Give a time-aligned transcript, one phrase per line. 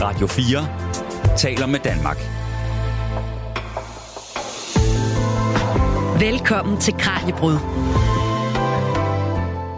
[0.00, 2.16] Radio 4 taler med Danmark.
[6.20, 7.56] Velkommen til Kranjebrud.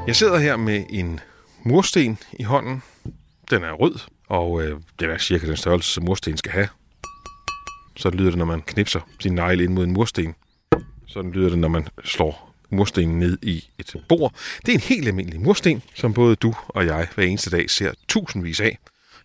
[0.06, 1.20] Jeg sidder her med en
[1.62, 2.82] mursten i hånden.
[3.50, 6.68] Den er rød, og øh, det er cirka den størrelse, som mursten skal have.
[7.96, 10.34] Så lyder det, når man knipser sin negle ind mod en mursten.
[11.06, 14.34] Sådan lyder det, når man slår murstenen ned i et bord.
[14.66, 17.92] Det er en helt almindelig mursten, som både du og jeg hver eneste dag ser
[18.08, 18.78] tusindvis af.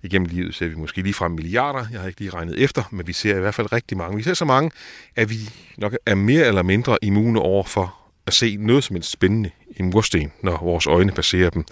[0.03, 1.85] Igennem livet ser vi måske lige fra milliarder.
[1.91, 4.17] Jeg har ikke lige regnet efter, men vi ser i hvert fald rigtig mange.
[4.17, 4.71] Vi ser så mange,
[5.15, 5.35] at vi
[5.77, 7.95] nok er mere eller mindre immune over for
[8.25, 11.65] at se noget som en spændende i mursten, når vores øjne passerer dem.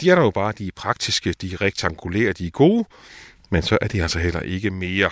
[0.00, 2.84] De er der jo bare, de er praktiske, de er rektangulære, de er gode,
[3.50, 5.10] men så er de altså heller ikke mere.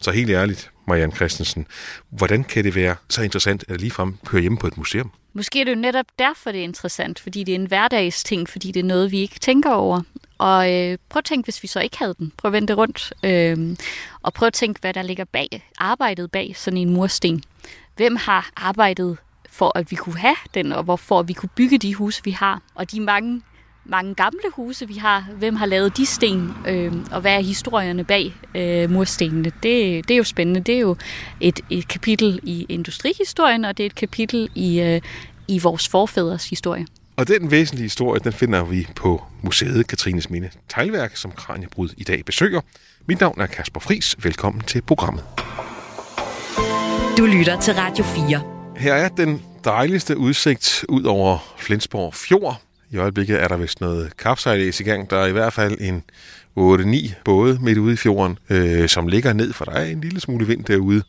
[0.00, 1.66] Så helt ærligt, Marianne Christensen,
[2.10, 5.12] hvordan kan det være så interessant at ligefrem køre hjemme på et museum?
[5.32, 8.72] Måske er det jo netop derfor, det er interessant, fordi det er en hverdagsting, fordi
[8.72, 10.02] det er noget, vi ikke tænker over.
[10.38, 12.32] Og øh, prøv at tænke, hvis vi så ikke havde den.
[12.36, 13.12] Prøv at vende det rundt.
[13.22, 13.76] Øh,
[14.22, 17.42] og prøv at tænke, hvad der ligger bag, arbejdet bag sådan en mursten.
[17.96, 19.18] Hvem har arbejdet
[19.50, 22.62] for, at vi kunne have den, og hvorfor vi kunne bygge de huse, vi har.
[22.74, 23.42] Og de mange
[23.84, 25.26] mange gamle huse, vi har.
[25.38, 29.52] Hvem har lavet de sten, øh, og hvad er historierne bag øh, murstenene?
[29.62, 30.60] Det, det er jo spændende.
[30.60, 30.96] Det er jo
[31.40, 35.00] et, et kapitel i industrihistorien, og det er et kapitel i, øh,
[35.48, 36.86] i vores forfædres historie.
[37.16, 42.04] Og den væsentlige historie, den finder vi på museet Katrines Minde Teglværk, som Kranjebrud i
[42.04, 42.60] dag besøger.
[43.06, 44.16] Mit navn er Kasper Fris.
[44.22, 45.24] Velkommen til programmet.
[47.18, 48.42] Du lytter til Radio 4.
[48.76, 52.60] Her er den dejligste udsigt ud over Flensborg Fjord.
[52.92, 55.10] I øjeblikket er der vist noget kapsejlæs i gang.
[55.10, 56.04] Der er i hvert fald en
[56.58, 60.20] 8-9 både midt ude i fjorden, øh, som ligger ned, for der er en lille
[60.20, 61.02] smule vind derude.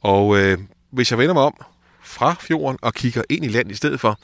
[0.00, 0.58] Og øh,
[0.90, 1.54] hvis jeg vender mig om
[2.02, 4.18] fra fjorden og kigger ind i land i stedet for,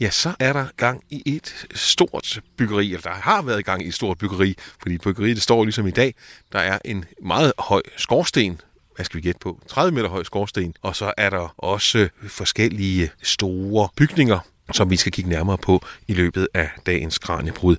[0.00, 3.88] ja, så er der gang i et stort byggeri, eller der har været gang i
[3.88, 6.14] et stort byggeri, fordi byggeriet det står ligesom i dag.
[6.52, 8.60] Der er en meget høj skorsten,
[8.94, 13.10] hvad skal vi gætte på, 30 meter høj skorsten, og så er der også forskellige
[13.22, 14.38] store bygninger,
[14.72, 17.76] som vi skal kigge nærmere på i løbet af dagens kraniebrud.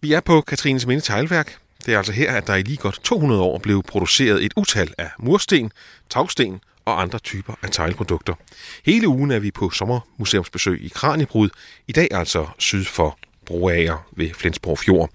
[0.00, 1.56] Vi er på Katrines Minde Teglværk.
[1.86, 4.94] Det er altså her, at der i lige godt 200 år blev produceret et utal
[4.98, 5.72] af mursten,
[6.10, 8.34] tagsten og andre typer af teglprodukter.
[8.84, 11.48] Hele ugen er vi på sommermuseumsbesøg i Kraniebrud,
[11.88, 15.10] i dag altså syd for Broager ved Flensborg Fjord.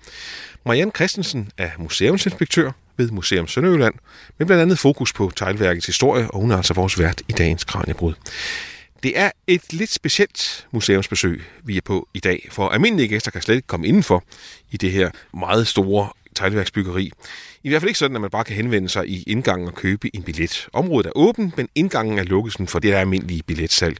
[0.65, 3.93] Marianne Christensen er museumsinspektør ved Museum Sønderjylland,
[4.37, 7.63] med blandt andet fokus på teglværkets historie, og hun er altså vores vært i dagens
[7.63, 8.13] Kraniebrud.
[9.03, 13.41] Det er et lidt specielt museumsbesøg, vi er på i dag, for almindelige gæster kan
[13.41, 14.23] slet ikke komme indenfor
[14.71, 17.11] i det her meget store teglværksbyggeri.
[17.63, 20.15] I hvert fald ikke sådan, at man bare kan henvende sig i indgangen og købe
[20.15, 20.67] en billet.
[20.73, 23.97] Området er åbent, men indgangen er lukket for det der almindelige billetsalg.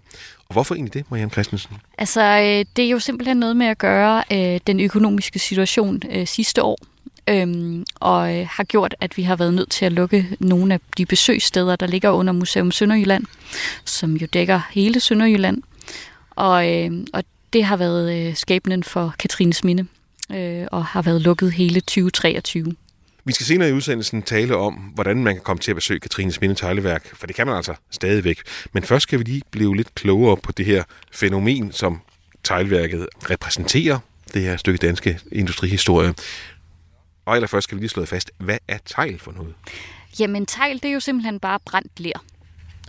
[0.48, 1.76] Og hvorfor egentlig det, Marianne Christensen?
[1.98, 6.28] Altså, øh, det er jo simpelthen noget med at gøre øh, den økonomiske situation øh,
[6.28, 6.78] sidste år
[7.30, 10.80] øhm, og øh, har gjort, at vi har været nødt til at lukke nogle af
[10.98, 13.24] de besøgssteder, der ligger under Museum Sønderjylland,
[13.86, 15.62] som jo dækker hele Sønderjylland.
[16.30, 17.24] Og, øh, og
[17.54, 19.86] det har været øh, skæbnen for Katrines Minde,
[20.32, 22.76] øh, og har været lukket hele 2023.
[23.26, 26.42] Vi skal senere i udsendelsen tale om, hvordan man kan komme til at besøge Katrines
[26.42, 28.42] Minde Tegleværk, for det kan man altså stadigvæk.
[28.74, 32.02] Men først skal vi lige blive lidt klogere på det her fænomen, som
[32.44, 34.00] teglværket repræsenterer,
[34.34, 36.14] det her stykke danske industrihistorie.
[37.26, 39.54] Og allerførst skal vi lige slå fast, hvad er tegl for noget?
[40.20, 42.26] Jamen tegl, det er jo simpelthen bare brændt ler.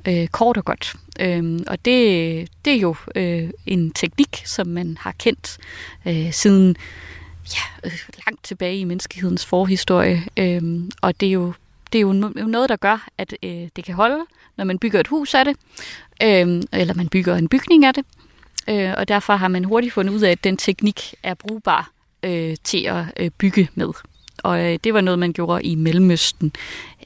[0.08, 0.94] Øh, kort og godt.
[1.20, 5.58] Øh, og det, det er jo øh, en teknik, som man har kendt
[6.06, 6.76] øh, siden
[7.54, 10.22] ja, øh, langt tilbage i menneskehedens forhistorie.
[10.36, 10.62] Øh,
[11.02, 11.52] og det er jo
[11.92, 12.12] det er jo
[12.46, 14.24] noget, der gør, at øh, det kan holde,
[14.56, 15.56] når man bygger et hus af det,
[16.22, 18.04] øh, eller man bygger en bygning af det.
[18.68, 21.90] Øh, og derfor har man hurtigt fundet ud af, at den teknik er brugbar
[22.22, 23.88] øh, til at øh, bygge med.
[24.44, 26.52] Og øh, det var noget, man gjorde i Mellemøsten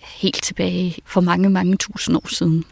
[0.03, 2.65] helt tilbage for mange, mange tusind år siden.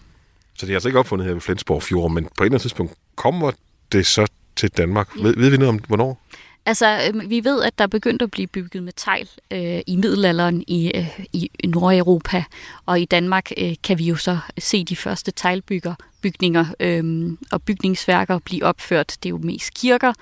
[0.59, 2.60] Så det er altså ikke opfundet her ved Flensborg Fjord, men på et eller andet
[2.60, 3.50] tidspunkt kommer
[3.93, 5.09] det så til Danmark.
[5.16, 5.22] Ja.
[5.22, 6.21] Ved, ved vi noget om, hvornår?
[6.66, 9.97] Altså, øh, vi ved, at der er begyndt at blive bygget med tegl øh, i
[9.97, 12.45] middelalderen i, øh, i Nordeuropa,
[12.86, 17.63] og i Danmark øh, kan vi jo så se de første teglbygger, bygninger øh, og
[17.63, 19.16] bygningsværker blive opført.
[19.22, 20.13] Det er jo mest kirker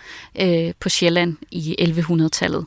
[0.40, 2.66] øh, på Sjælland i 1100-tallet.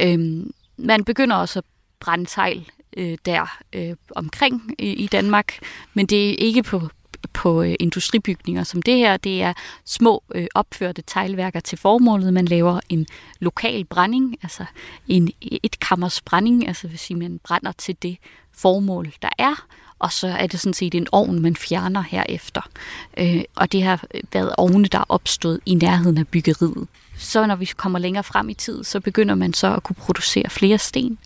[0.00, 0.42] Øh,
[0.78, 1.64] man begynder også at
[2.00, 5.58] brænde tegl øh, der øh, omkring i, i Danmark,
[5.94, 6.88] men det er ikke på,
[7.32, 9.16] på øh, industribygninger som det her.
[9.16, 9.52] Det er
[9.84, 12.32] små øh, opførte teglværker til formålet.
[12.32, 13.06] Man laver en
[13.40, 14.64] lokal brænding, altså
[15.08, 18.16] en et kammers brænding, altså vil sige, man brænder til det
[18.52, 19.66] formål, der er,
[19.98, 22.68] og så er det sådan set en ovn, man fjerner herefter.
[23.16, 27.56] Øh, og det har været ovne, der er opstået i nærheden af byggeriet så når
[27.56, 31.18] vi kommer længere frem i tid, så begynder man så at kunne producere flere sten.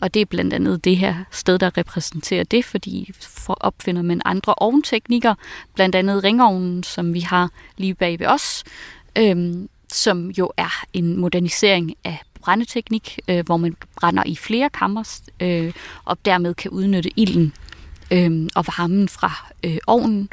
[0.00, 4.22] Og det er blandt andet det her sted, der repræsenterer det, fordi for opfinder man
[4.24, 5.34] andre ovnteknikker,
[5.74, 8.64] blandt andet ringovnen, som vi har lige bag ved os,
[9.18, 15.20] øhm, som jo er en modernisering af brændeteknik, øh, hvor man brænder i flere kammer,
[15.40, 15.72] øh,
[16.04, 17.52] og dermed kan udnytte ilden
[18.10, 20.28] øh, og varmen fra øh, ovnen,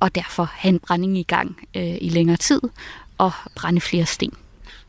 [0.00, 2.60] og derfor have en brænding i gang øh, i længere tid,
[3.18, 4.32] og brænde flere sten.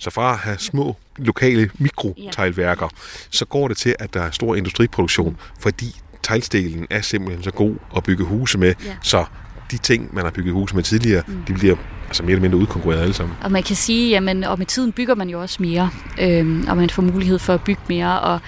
[0.04, 2.90] Så fra at have små lokale mikroteglværker,
[3.30, 7.76] så går det til, at der er stor industriproduktion, fordi teglstenen er simpelthen så god
[7.98, 8.96] at bygge huse med, Ja.
[9.02, 9.26] så
[9.72, 11.44] de ting, man har bygget huse med tidligere, mm.
[11.48, 11.76] de bliver
[12.08, 13.38] altså mere eller mindre udkonkurreret alle sammen.
[13.42, 15.90] Og man kan sige, jamen, og med tiden bygger man jo også mere,
[16.22, 18.20] øhm, og man får mulighed for at bygge mere.
[18.22, 18.40] Og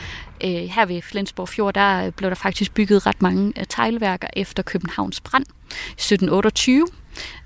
[0.44, 4.64] øh, her ved Flensborg Fjord, der blev der faktisk bygget ret mange øh, teglværker efter
[4.64, 6.88] Københavns brand i 1728.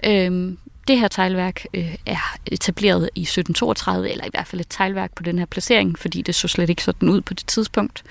[0.05, 0.57] Øhm,
[0.89, 5.23] det her teglværk øh, er etableret i 1732, eller i hvert fald et teglværk på
[5.23, 8.03] den her placering, fordi det så slet ikke sådan ud på det tidspunkt.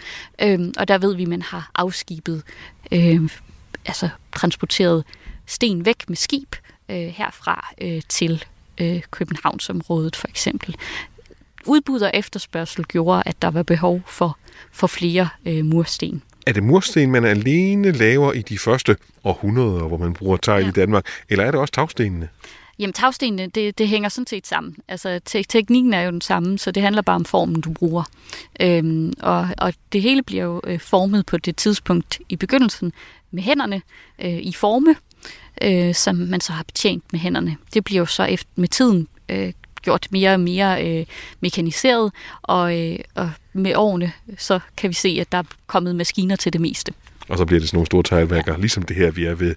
[0.42, 2.42] Øhm, og der ved vi, at man har afskibet,
[2.92, 3.30] øh,
[3.86, 5.04] altså transporteret
[5.46, 6.54] sten væk med skib
[6.88, 8.44] øh, herfra øh, til
[8.80, 10.76] øh, Københavnsområdet for eksempel.
[11.66, 14.38] Udbud og efterspørgsel gjorde, at der var behov for,
[14.72, 16.22] for flere øh, mursten.
[16.46, 20.62] Er det mursten, man alene laver i de første århundreder, hvor man bruger tegl.
[20.62, 20.68] Ja.
[20.68, 22.28] i Danmark, eller er det også tagstenene?
[22.78, 24.76] Jamen tagstenene, det, det hænger sådan set sammen.
[24.88, 28.02] Altså te- teknikken er jo den samme, så det handler bare om formen, du bruger.
[28.60, 32.92] Øhm, og, og det hele bliver jo øh, formet på det tidspunkt i begyndelsen
[33.30, 33.82] med hænderne
[34.18, 34.94] øh, i forme,
[35.62, 37.56] øh, som man så har betjent med hænderne.
[37.74, 39.52] Det bliver jo så efter, med tiden øh,
[39.82, 41.06] gjort mere og mere øh,
[41.40, 46.36] mekaniseret, og, øh, og med årene så kan vi se, at der er kommet maskiner
[46.36, 46.92] til det meste.
[47.28, 49.54] Og så bliver det sådan nogle store teglværker, ligesom det her, vi er ved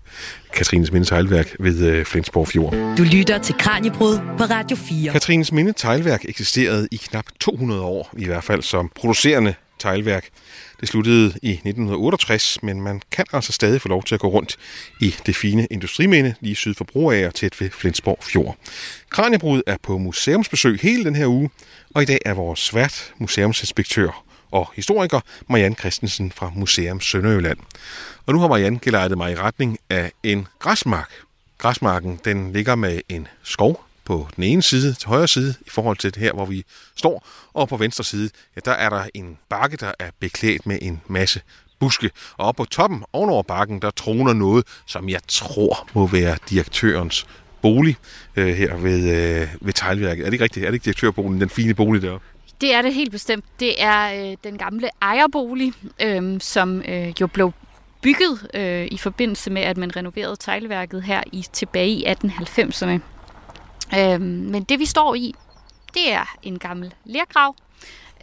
[0.54, 2.74] Katrines Minde Teglværk ved øh, Flensborg Fjord.
[2.98, 5.12] Du lytter til Kranjebrud på Radio 4.
[5.12, 10.28] Katrines Minde Teglværk eksisterede i knap 200 år, i hvert fald som producerende teglværk.
[10.80, 14.58] Det sluttede i 1968, men man kan altså stadig få lov til at gå rundt
[15.00, 18.58] i det fine industriminde lige syd for Broager, tæt ved Flensborg Fjord.
[19.10, 21.50] Kranjebrud er på museumsbesøg hele den her uge,
[21.96, 25.20] og i dag er vores svært museumsinspektør og historiker
[25.50, 27.58] Marianne Christensen fra Museum Sønderjylland.
[28.26, 31.12] Og nu har Marianne gelejtet mig i retning af en græsmark.
[31.58, 35.98] Græsmarken den ligger med en skov på den ene side, til højre side, i forhold
[35.98, 36.64] til her, hvor vi
[36.96, 37.28] står.
[37.54, 41.02] Og på venstre side, ja, der er der en bakke, der er beklædt med en
[41.08, 41.42] masse
[41.80, 42.10] buske.
[42.38, 47.28] Og oppe på toppen, ovenover bakken, der troner noget, som jeg tror må være direktørens
[47.62, 47.96] bolig
[48.36, 50.22] øh, her ved, øh, ved teglværket.
[50.22, 50.66] Er det ikke rigtigt?
[50.66, 52.26] Er det ikke direktørboligen, den fine bolig deroppe?
[52.62, 53.46] Det er det helt bestemt.
[53.60, 57.52] Det er øh, den gamle ejerbolig, øh, som øh, jo blev
[58.02, 63.00] bygget øh, i forbindelse med, at man renoverede teglværket her i tilbage i 1890'erne.
[64.00, 65.36] Øh, men det vi står i,
[65.94, 67.56] det er en gammel lergrav.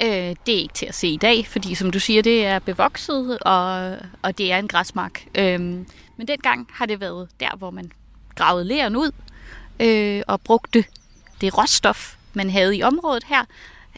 [0.03, 0.09] Øh,
[0.47, 3.39] det er ikke til at se i dag, fordi som du siger, det er bevokset,
[3.39, 5.25] og, og det er en græsmark.
[5.35, 5.61] Øh,
[6.17, 7.93] men dengang har det været der, hvor man
[8.35, 9.11] gravede leren ud
[9.81, 10.85] øh, og brugte
[11.41, 13.45] det råstof, man havde i området her,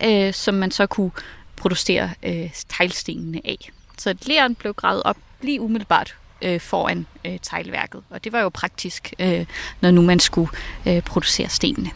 [0.04, 1.10] øh, som man så kunne
[1.56, 3.70] producere øh, teglstenene af.
[3.98, 8.48] Så leren blev gravet op lige umiddelbart øh, foran øh, teglværket, og det var jo
[8.48, 9.46] praktisk, øh,
[9.80, 10.50] når nu man skulle
[10.86, 11.90] øh, producere stenene.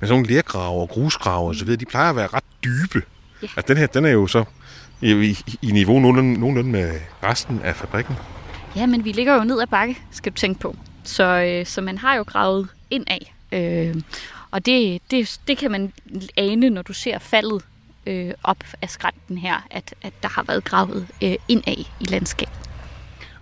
[0.00, 3.02] Men sådan nogle lergrave og grusgrave og så videre, de plejer at være ret dybe.
[3.42, 3.48] Ja.
[3.56, 4.44] Altså den her, den er jo så
[5.00, 8.14] i, i, i niveau nogenlunde, nogenlunde med resten af fabrikken.
[8.76, 10.76] Ja, men vi ligger jo ned ad bakke, skal du tænke på.
[11.04, 13.34] Så, øh, så man har jo gravet ind af.
[13.52, 13.94] Øh,
[14.50, 15.92] og det, det, det kan man
[16.36, 17.62] ane, når du ser faldet
[18.06, 22.70] øh, op af skrænten her, at, at der har været gravet øh, indad i landskabet.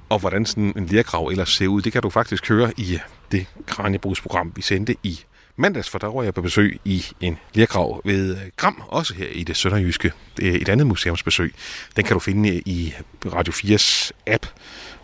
[0.09, 2.99] Og hvordan sådan en lergrav ellers ser ud, det kan du faktisk høre i
[3.33, 5.21] det Kranjebrugsprogram, vi sendte i
[5.57, 9.29] mandags, for der var jeg på besøg i en lergrav ved øh, Gram, også her
[9.29, 10.13] i det sønderjyske.
[10.43, 11.55] Øh, et andet museumsbesøg.
[11.97, 12.95] Den kan du finde øh, i
[13.27, 14.47] Radio 4's app,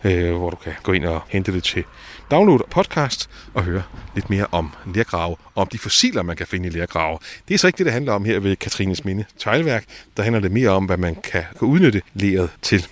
[0.05, 1.83] øh, hvor du kan gå ind og hente det til
[2.31, 3.83] download og podcast og høre
[4.15, 7.17] lidt mere om lergrave og om de fossiler, man kan finde i lergrave.
[7.47, 9.85] Det er så ikke det, det handler om her ved Katrines Minde Teglværk.
[10.17, 12.87] Der handler det mere om, hvad man kan, kan udnytte leret til.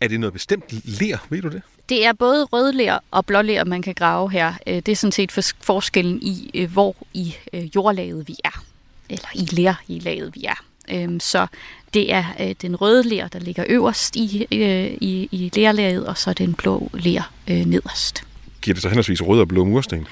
[0.00, 1.62] Er det noget bestemt ler, ved du det?
[1.88, 4.54] Det er både rødler og blåler, man kan grave her.
[4.66, 8.64] Øh, det er sådan set forskellen i, øh, hvor i øh, jordlaget vi er.
[9.08, 10.64] Eller i ler i laget vi er.
[10.90, 11.46] Øhm, så
[11.94, 16.18] det er øh, den røde ler, der ligger øverst i, øh, i, i lerlaget, og
[16.18, 18.24] så den blå ler øh, nederst.
[18.62, 20.06] Giver det så henholdsvis røde og blå mursten?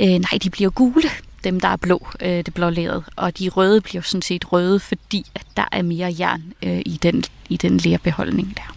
[0.00, 1.08] Øh, nej, de bliver gule,
[1.44, 3.04] dem der er blå, øh, det blå leret.
[3.16, 6.98] Og de røde bliver sådan set røde, fordi at der er mere jern øh, i
[7.02, 8.76] den, i den lerbeholdning der.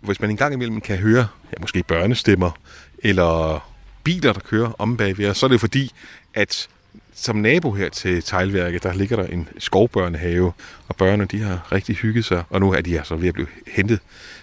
[0.00, 2.50] Hvis man engang imellem kan høre ja, måske børnestemmer
[2.98, 3.60] eller
[4.04, 5.90] biler, der kører om bagved så er det fordi,
[6.34, 6.68] at
[7.14, 10.52] som nabo her til teglværket, der ligger der en skovbørnehave,
[10.88, 13.46] og børnene de har rigtig hygget sig, og nu er de altså ved at blive
[13.66, 14.00] hentet,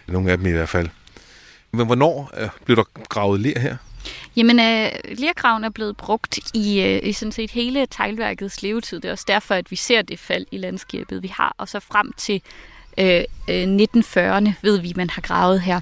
[0.08, 0.90] nogle af dem i hvert fald.
[1.72, 3.78] Men hvornår øh, blev der gravet ler her?
[4.36, 9.00] Jamen, øh, lergraven er blevet brugt i, øh, i sådan set hele teglværkets levetid.
[9.00, 11.56] Det er også derfor, at vi ser det fald i landskabet, vi har.
[11.58, 12.42] Og så frem til
[12.98, 15.82] øh, øh, 1940'erne ved vi, at man har gravet her.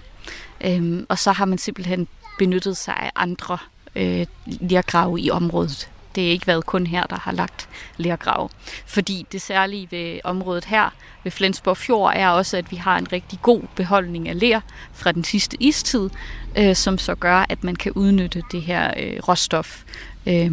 [0.66, 2.08] Øhm, og så har man simpelthen
[2.40, 3.58] benyttet sig af andre
[3.96, 5.90] øh, lergrave i området.
[6.16, 8.52] Det er ikke været kun her, der har lagt lergrav.
[8.86, 10.90] Fordi det særlige ved området her,
[11.24, 14.62] ved Flensborg Fjord, er også, at vi har en rigtig god beholdning af ler
[14.94, 16.10] fra den sidste istid,
[16.58, 19.84] øh, som så gør, at man kan udnytte det her øh, råstof.
[20.26, 20.52] Øh,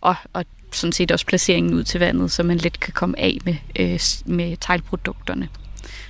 [0.00, 3.38] og, og sådan set også placeringen ud til vandet, så man let kan komme af
[3.44, 4.00] med, øh,
[4.34, 5.48] med teglprodukterne.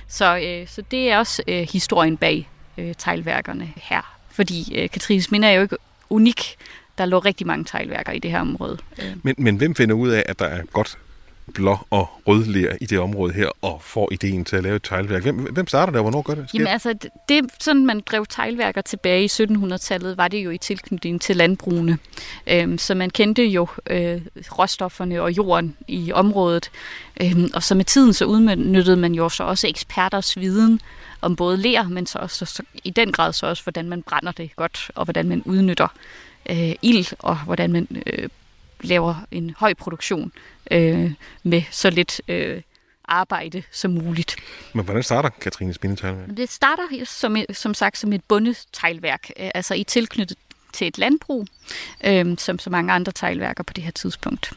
[0.07, 4.19] Så, øh, så det er også øh, historien bag øh, teglværkerne her.
[4.31, 5.77] Fordi øh, Katrines Minde er jo ikke
[6.09, 6.55] unik.
[6.99, 8.77] Der lå rigtig mange teglværker i det her område.
[9.01, 9.05] Øh.
[9.23, 10.97] Men, men hvem finder ud af, at der er godt
[11.53, 15.21] blå og rødler i det område her, og får ideen til at lave et teglværk.
[15.21, 16.47] Hvem, hvem starter der, og hvornår gør det?
[16.53, 16.93] Jamen altså,
[17.29, 21.97] det, sådan man drev teglværker tilbage i 1700-tallet, var det jo i tilknytning til landbrugene.
[22.47, 24.21] Øhm, så man kendte jo øh,
[24.59, 26.71] råstofferne og jorden i området.
[27.21, 30.81] Øhm, og så med tiden så udnyttede man jo så også eksperters viden
[31.21, 34.31] om både ler, men så også så, i den grad så også, hvordan man brænder
[34.31, 35.87] det godt, og hvordan man udnytter
[36.49, 38.29] øh, ild, og hvordan man øh,
[38.81, 40.31] laver en høj produktion
[40.71, 41.11] øh,
[41.43, 42.61] med så lidt øh,
[43.05, 44.35] arbejde som muligt.
[44.73, 46.37] Men hvordan starter Katrine Spindeteglværk?
[46.37, 50.37] Det starter som, som sagt som et bundeteglværk, øh, altså i tilknyttet
[50.73, 51.47] til et landbrug,
[52.03, 54.53] øh, som så mange andre teglværker på det her tidspunkt.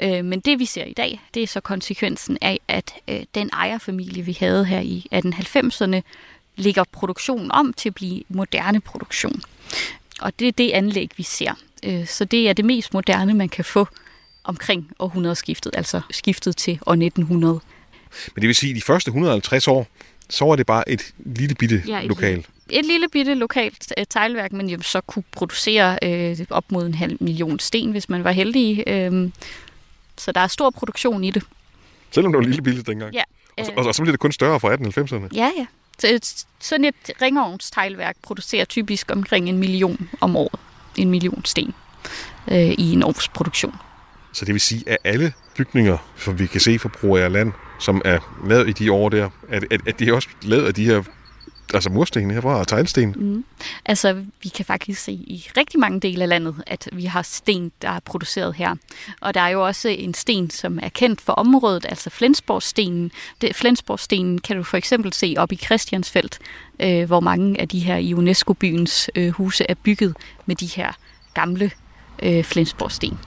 [0.00, 3.50] Øh, men det vi ser i dag, det er så konsekvensen af, at øh, den
[3.52, 6.00] ejerfamilie, vi havde her i 1890'erne,
[6.56, 9.42] ligger produktionen om til at blive moderne produktion.
[10.20, 11.52] Og det er det anlæg, vi ser.
[11.84, 13.88] Øh, så det er det mest moderne, man kan få
[14.44, 17.60] omkring århundredeskiftet, altså skiftet til år 1900.
[18.34, 19.86] Men det vil sige, at de første 150 år,
[20.30, 22.46] så var det bare et lille bitte ja, et, lokal.
[22.70, 26.94] Et lille bitte lokalt øh, teglværk, men jo så kunne producere øh, op mod en
[26.94, 28.84] halv million sten, hvis man var heldig.
[28.86, 29.30] Øh,
[30.16, 31.42] så der er stor produktion i det.
[32.10, 33.14] Selvom det var lille bitte dengang?
[33.14, 33.22] Ja.
[33.58, 35.28] Øh, og, og, og så bliver det kun større fra 1890'erne?
[35.34, 35.66] Ja, ja.
[35.98, 36.20] Så, øh,
[36.60, 40.60] sådan et ringovnsteglværk producerer typisk omkring en million om året.
[40.96, 41.74] En million sten
[42.48, 43.74] øh, i en års produktion.
[44.32, 48.02] Så det vil sige, at alle bygninger, som vi kan se fra Broager Land, som
[48.04, 50.84] er lavet i de år der, at, at, at det er også lavet af de
[50.84, 51.02] her
[51.74, 53.14] altså mursten herfra og teglsten?
[53.16, 53.44] Mm.
[53.84, 57.72] Altså, vi kan faktisk se i rigtig mange dele af landet, at vi har sten,
[57.82, 58.74] der er produceret her.
[59.20, 63.10] Og der er jo også en sten, som er kendt for området, altså Flensborgstenen.
[63.40, 66.38] Det, Flensborgstenen kan du for eksempel se op i Christiansfeldt,
[66.80, 70.92] øh, hvor mange af de her i UNESCO-byens øh, huse er bygget med de her
[71.34, 71.70] gamle
[72.22, 73.18] øh, Flensborgsten.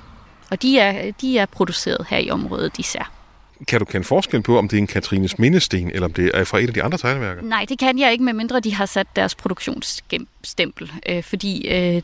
[0.51, 3.18] Og de er, de er produceret her i området især.
[3.67, 6.43] Kan du kende forskel på, om det er en Katrines mindesten, eller om det er
[6.43, 7.41] fra et af de andre tegneværker?
[7.41, 10.91] Nej, det kan jeg ikke, medmindre de har sat deres produktionsstempel.
[11.09, 12.01] Øh, fordi øh,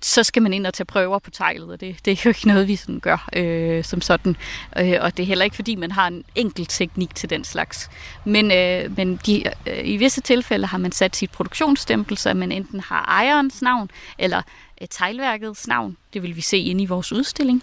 [0.00, 2.48] så skal man ind og tage prøver på teglet, og det, det er jo ikke
[2.48, 4.36] noget, vi sådan gør øh, som sådan.
[4.78, 7.90] Øh, og det er heller ikke, fordi man har en enkelt teknik til den slags.
[8.24, 12.52] Men, øh, men de, øh, i visse tilfælde har man sat sit produktionsstempel, så man
[12.52, 14.42] enten har ejerens navn, eller
[14.82, 15.96] øh, teglværkets navn.
[16.12, 17.62] Det vil vi se inde i vores udstilling.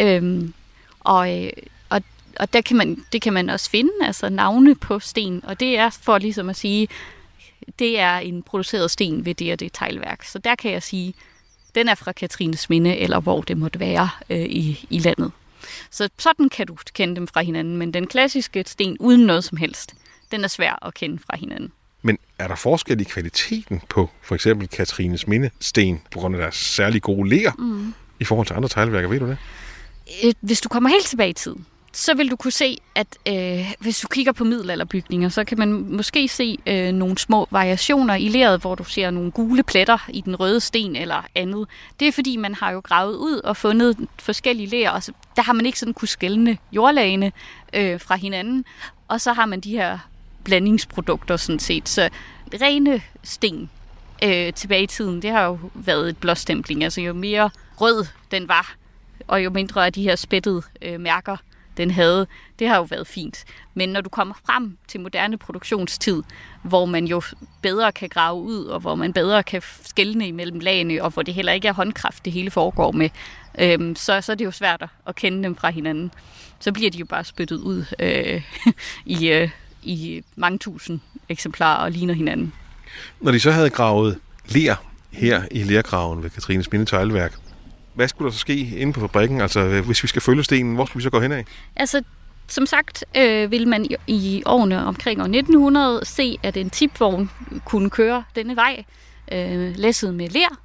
[0.00, 0.48] Øh,
[1.00, 1.50] og, øh,
[2.40, 5.78] og, der kan man, det kan man også finde, altså navne på sten, og det
[5.78, 6.88] er for ligesom at sige,
[7.78, 10.24] det er en produceret sten ved det og det teglværk.
[10.24, 11.14] Så der kan jeg sige,
[11.74, 15.32] den er fra Katrines Minde, eller hvor det måtte være øh, i, i landet.
[15.90, 19.58] Så sådan kan du kende dem fra hinanden, men den klassiske sten uden noget som
[19.58, 19.94] helst,
[20.30, 21.72] den er svær at kende fra hinanden.
[22.02, 26.56] Men er der forskel i kvaliteten på for eksempel Katrines Minde-sten, på grund af deres
[26.56, 27.94] særlig gode ler, mm.
[28.20, 29.08] i forhold til andre teglværker?
[29.08, 29.38] Ved du det?
[30.24, 31.66] Øh, hvis du kommer helt tilbage i tiden,
[31.96, 35.72] så vil du kunne se, at øh, hvis du kigger på middelalderbygninger, så kan man
[35.72, 40.20] måske se øh, nogle små variationer i leret, hvor du ser nogle gule pletter i
[40.20, 41.68] den røde sten eller andet.
[42.00, 45.42] Det er fordi, man har jo gravet ud og fundet forskellige ler, og så, der
[45.42, 47.32] har man ikke sådan kunne skælne jordlagene
[47.74, 48.64] øh, fra hinanden.
[49.08, 49.98] Og så har man de her
[50.44, 51.88] blandingsprodukter sådan set.
[51.88, 52.08] Så
[52.60, 53.70] rene sten
[54.24, 56.84] øh, tilbage i tiden, det har jo været et blåstempling.
[56.84, 57.50] Altså jo mere
[57.80, 58.74] rød den var,
[59.26, 61.36] og jo mindre af de her spættede øh, mærker,
[61.76, 62.26] den havde,
[62.58, 63.44] det har jo været fint.
[63.74, 66.22] Men når du kommer frem til moderne produktionstid,
[66.62, 67.22] hvor man jo
[67.62, 71.34] bedre kan grave ud, og hvor man bedre kan skelne imellem lagene, og hvor det
[71.34, 73.08] heller ikke er håndkraft, det hele foregår med,
[73.58, 76.12] øhm, så, så er det jo svært at kende dem fra hinanden.
[76.58, 78.42] Så bliver de jo bare spyttet ud øh,
[79.20, 79.50] i, øh,
[79.82, 82.52] i mange tusind eksemplarer og ligner hinanden.
[83.20, 84.18] Når de så havde gravet
[84.48, 84.74] ler
[85.10, 87.32] her i lergraven ved Katrines Minde Teglværk,
[87.96, 89.40] hvad skulle der så ske inde på fabrikken?
[89.40, 91.44] Altså, øh, hvis vi skal følge stenen, hvor skal vi så gå hen af?
[91.76, 92.02] Altså,
[92.48, 97.30] som sagt øh, vil man i, i årene omkring år 1900 se, at en tipvogn
[97.64, 98.84] kunne køre denne vej,
[99.32, 100.60] øh, læsset med ler.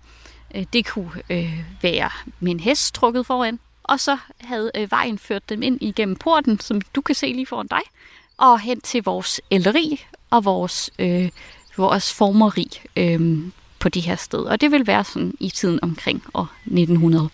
[0.56, 2.10] Øh, det kunne øh, være
[2.40, 3.60] med en hest trukket foran.
[3.84, 7.46] Og så havde øh, vejen ført dem ind igennem porten, som du kan se lige
[7.46, 7.82] foran dig,
[8.38, 11.30] og hen til vores ælderi og vores, øh,
[11.78, 13.40] vores formeri øh,
[13.82, 14.40] på det her sted.
[14.40, 17.30] Og det vil være sådan i tiden omkring år 1900.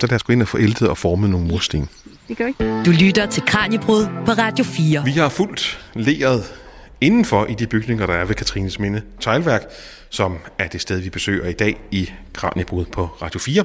[0.00, 1.88] Så lad os gå ind og få æltet og formet nogle mursten.
[2.28, 2.84] Det gør vi.
[2.84, 5.04] Du lytter til Kranjebrud på Radio 4.
[5.04, 6.44] Vi har fuldt leret
[7.00, 9.62] indenfor i de bygninger, der er ved Katrines Minde Teglværk,
[10.10, 13.64] som er det sted, vi besøger i dag i Kranjebrud på Radio 4.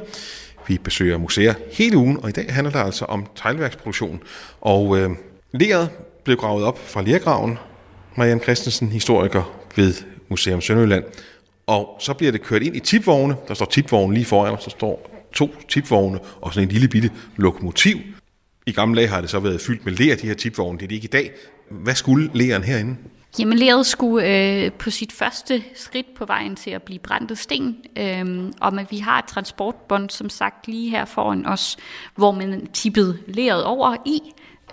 [0.67, 4.19] Vi besøger museer hele ugen, og i dag handler det altså om teglværksproduktion.
[4.61, 5.09] Og øh,
[5.51, 5.89] leret
[6.23, 7.57] blev gravet op fra lergraven.
[8.15, 9.93] Marianne Christensen, historiker ved
[10.29, 11.03] Museum Sønderjylland.
[11.67, 13.35] Og så bliver det kørt ind i tipvogne.
[13.47, 17.11] Der står tipvogne lige foran og så står to tipvogne og sådan en lille bitte
[17.37, 17.97] lokomotiv.
[18.65, 20.77] I gamle dage har det så været fyldt med ler, de her tipvogne.
[20.77, 21.31] Det er det ikke i dag.
[21.69, 22.95] Hvad skulle leren herinde?
[23.39, 27.77] Jamen, leret skulle øh, på sit første skridt på vejen til at blive brændt sten,
[27.97, 31.77] øh, og at vi har et transportbånd, som sagt, lige her foran os,
[32.15, 34.19] hvor man tippede leret over i,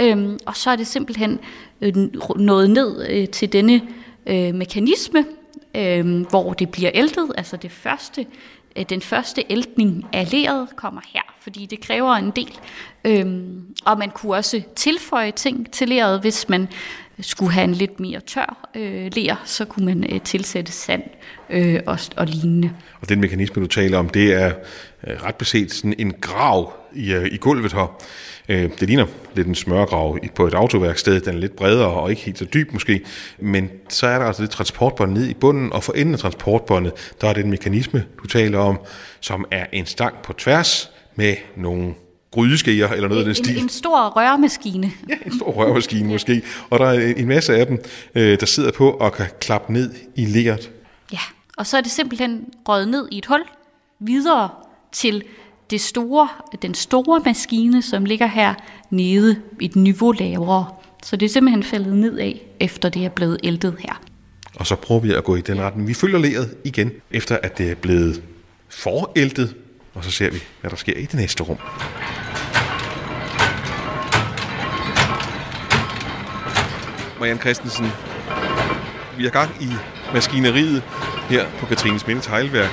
[0.01, 1.41] øh, og så er det simpelthen
[1.81, 1.95] øh,
[2.37, 3.83] nået ned øh, til denne
[4.27, 5.25] øh, mekanisme,
[5.75, 8.27] øh, hvor det bliver æltet, altså det første
[8.77, 12.59] øh, den første æltning af leret kommer her, fordi det kræver en del.
[13.05, 13.27] Øh,
[13.85, 16.69] og man kunne også tilføje ting til leret, hvis man
[17.21, 21.03] skulle have en lidt mere tør øh, ler, så kunne man øh, tilsætte sand
[21.51, 22.71] øh, og, og lignende.
[23.01, 24.53] Og den mekanisme, du taler om, det er
[25.07, 28.01] øh, ret beset sådan en grav i, øh, i gulvet her.
[28.49, 31.21] Øh, det ligner lidt en smørgrav på et autoværksted.
[31.21, 33.01] Den er lidt bredere og ikke helt så dyb måske.
[33.39, 36.93] Men så er der altså det transportbånd ned i bunden, og for enden af transportbåndet,
[37.21, 38.81] der er den mekanisme, du taler om,
[39.21, 41.95] som er en stang på tværs med nogle
[42.31, 43.57] grydeskeer eller noget af den stil.
[43.57, 44.93] En, en stor rørmaskine.
[45.09, 46.43] Ja, en stor rørmaskine måske.
[46.71, 47.85] Og der er en masse af dem,
[48.15, 50.71] øh, der sidder på og kan klappe ned i leret.
[51.13, 51.19] Ja,
[51.57, 53.43] og så er det simpelthen røget ned i et hul,
[54.01, 54.49] videre
[54.93, 55.23] til
[55.71, 56.29] det store,
[56.63, 58.55] den store maskine, som ligger her
[58.91, 60.67] nede i et niveau lavere.
[61.03, 64.03] Så det er simpelthen faldet nedad, efter det er blevet æltet her.
[64.57, 65.89] Og så prøver vi at gå i den retning.
[65.89, 68.23] Vi følger leret igen, efter at det er blevet
[68.69, 69.55] foræltet,
[70.01, 71.59] og så ser vi, hvad der sker i det næste rum.
[77.19, 77.93] Marianne Christensen,
[79.17, 79.69] vi har gang i
[80.15, 80.83] maskineriet
[81.29, 82.71] her på Katrines Minde Teglværk.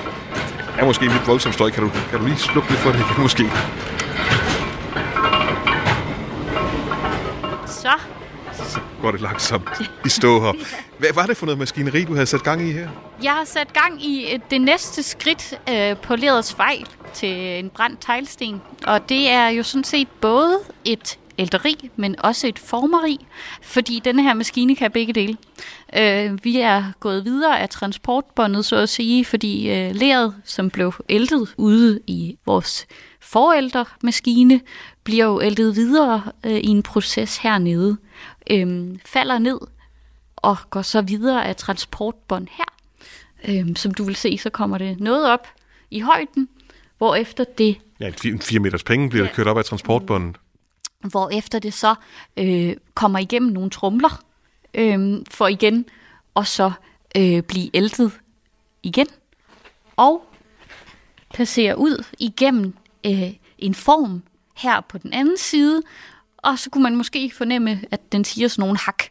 [0.58, 1.70] Det er måske en lidt voldsom støj.
[1.70, 3.44] Kan du, kan du lige slukke lidt for det igen, måske?
[7.68, 7.94] Så.
[8.54, 9.70] Så går det langsomt
[10.06, 10.54] i stå her.
[11.00, 12.90] Hvad var det for noget maskineri, du havde sat gang i her?
[13.24, 16.84] Jeg har sat gang i det næste skridt øh, på lerets vej
[17.14, 18.62] til en brændt teglsten.
[18.88, 23.26] Og det er jo sådan set både et ælderi, men også et formeri,
[23.62, 25.38] fordi denne her maskine kan begge dele.
[25.96, 30.94] Øh, vi er gået videre af transportbåndet, så at sige, fordi øh, leret, som blev
[31.10, 32.88] æltet ude i vores
[33.20, 34.62] forældermaskine,
[35.04, 37.98] bliver jo æltet videre øh, i en proces hernede,
[38.52, 39.60] øh, falder ned
[40.36, 42.66] og går så videre af transportbånd her.
[43.48, 45.48] Øh, som du vil se, så kommer det noget op
[45.92, 46.50] i højden,
[46.98, 47.78] hvor efter det...
[48.00, 49.32] Ja, en 4 meters penge bliver ja.
[49.34, 50.36] kørt op af transportbåndet
[51.04, 51.96] hvor efter det så
[52.38, 54.24] øh, kommer igennem nogle trumler,
[54.74, 55.86] øh, for igen
[56.34, 56.72] og så
[57.18, 58.12] øh, blive æltet
[58.84, 59.08] igen,
[59.96, 60.26] og
[61.34, 62.74] passerer ud igennem
[63.06, 64.24] øh, en form
[64.58, 65.82] her på den anden side,
[66.38, 69.04] og så kunne man måske fornemme, at den siger sådan nogle hak.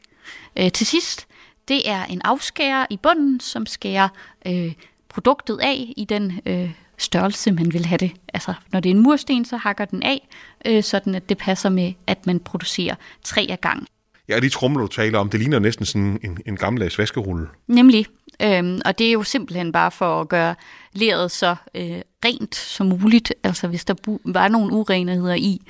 [0.57, 1.27] Øh, til sidst,
[1.69, 4.09] det er en afskærer i bunden, som skærer
[4.47, 4.73] øh,
[5.09, 8.11] produktet af i den øh, størrelse, man vil have det.
[8.35, 10.29] Altså, når det er en mursten, så hakker den af,
[10.65, 13.87] øh, sådan at det passer med, at man producerer tre af gang.
[14.29, 17.49] Ja, de trumler, du taler om, det ligner næsten sådan en, en gammeldags vaskerulle.
[17.67, 18.07] Nemlig.
[18.43, 20.55] Øhm, og det er jo simpelthen bare for at gøre
[20.93, 23.33] leret så øh, rent som muligt.
[23.43, 25.63] Altså hvis der var nogle urenheder i,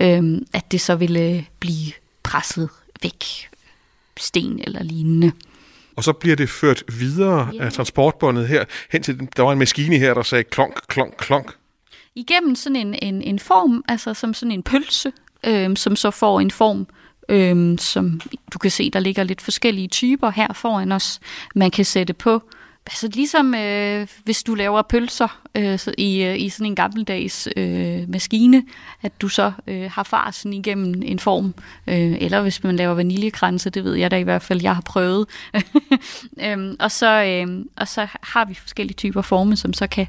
[0.00, 1.92] øh, at det så ville blive
[2.22, 2.68] presset
[3.02, 3.24] væk.
[4.16, 5.32] Sten eller lignende.
[5.96, 7.66] Og så bliver det ført videre yeah.
[7.66, 11.52] af transportbåndet her, hen til, der var en maskine her, der sagde klonk, klonk, klonk.
[12.14, 15.12] Igennem sådan en, en, en form, altså som sådan en pølse,
[15.46, 16.86] øh, som så får en form,
[17.28, 18.20] øh, som
[18.52, 21.20] du kan se, der ligger lidt forskellige typer her foran os,
[21.54, 22.42] man kan sætte på.
[22.86, 28.08] Altså ligesom øh, hvis du laver pølser øh, i, øh, i sådan en gammeldags øh,
[28.10, 28.62] maskine,
[29.02, 31.54] at du så øh, har farsen igennem en form.
[31.86, 34.82] Øh, eller hvis man laver vaniljekranse, det ved jeg da i hvert fald, jeg har
[34.82, 35.26] prøvet.
[36.44, 40.06] øhm, og, så, øh, og så har vi forskellige typer forme, som så kan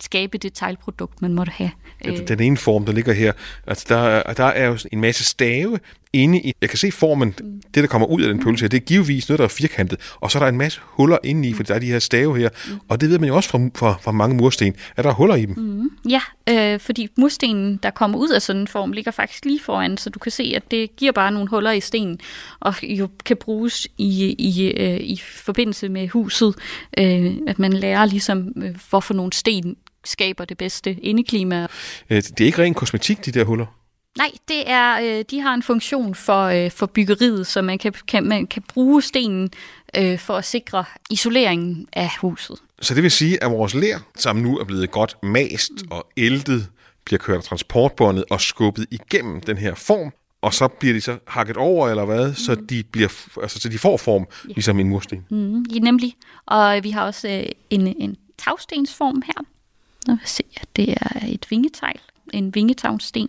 [0.00, 1.70] skabe det teglprodukt, man måtte have.
[2.04, 3.32] Ja, den ene form, der ligger her,
[3.66, 5.78] altså der, er- der er jo en masse stave
[6.14, 7.62] inde i, jeg kan se formen, mm.
[7.74, 9.98] det der kommer ud af den pølse her, det er givetvis noget, der er firkantet,
[10.20, 12.38] og så er der en masse huller inde i, fordi der er de her stave
[12.38, 12.80] her, mm.
[12.88, 15.34] og det ved man jo også fra, fra, fra mange mursten, at der er huller
[15.34, 15.54] i dem.
[15.58, 15.90] Mm.
[16.08, 19.96] Ja, øh, fordi murstenen, der kommer ud af sådan en form, ligger faktisk lige foran,
[19.96, 22.18] så du kan se, at det giver bare nogle huller i stenen,
[22.60, 26.54] og jo kan bruges i, i, øh, i forbindelse med huset,
[26.98, 31.66] øh, at man lærer ligesom, øh, hvorfor nogle sten skaber det bedste indeklima.
[32.10, 33.66] Øh, Det er ikke ren kosmetik, de der huller.
[34.18, 37.92] Nej, det er, øh, de har en funktion for, øh, for byggeriet, så man kan,
[38.08, 39.50] kan, man kan bruge stenen
[39.96, 42.56] øh, for at sikre isoleringen af huset.
[42.80, 46.68] Så det vil sige, at vores ler, som nu er blevet godt mast og æltet,
[47.04, 51.18] bliver kørt af transportbåndet og skubbet igennem den her form, og så bliver de så
[51.26, 53.08] hakket over, eller hvad, så de, bliver,
[53.42, 55.26] altså, så de får form, ligesom en mursten.
[55.30, 56.16] Mm, ja, nemlig.
[56.46, 59.44] Og vi har også øh, en, en tagstensform her.
[60.08, 62.00] Nu vil jeg se, at det er et vingetegl,
[62.32, 63.28] en vingetavnsten.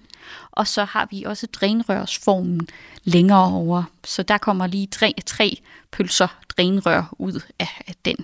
[0.51, 2.67] Og så har vi også drænrørsformen
[3.03, 3.83] længere over.
[4.03, 5.57] Så der kommer lige tre, tre
[5.91, 6.27] pølser
[6.57, 8.15] drænrør ud af, af den.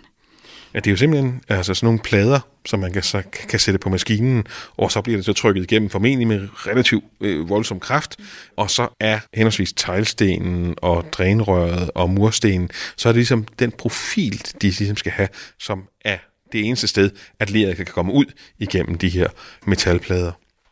[0.74, 3.80] Ja, det er jo simpelthen altså sådan nogle plader, som man kan, så kan sætte
[3.80, 4.44] på maskinen,
[4.78, 8.18] og så bliver det så trykket igennem, formentlig med relativt øh, voldsom kraft,
[8.58, 14.42] og så er henholdsvis teglstenen og drænrøret og murstenen, så er det ligesom den profil,
[14.62, 15.28] de ligesom skal have,
[15.60, 16.18] som er
[16.52, 18.26] det eneste sted, at leret kan komme ud
[18.60, 19.28] igennem de her
[19.66, 20.32] metalplader.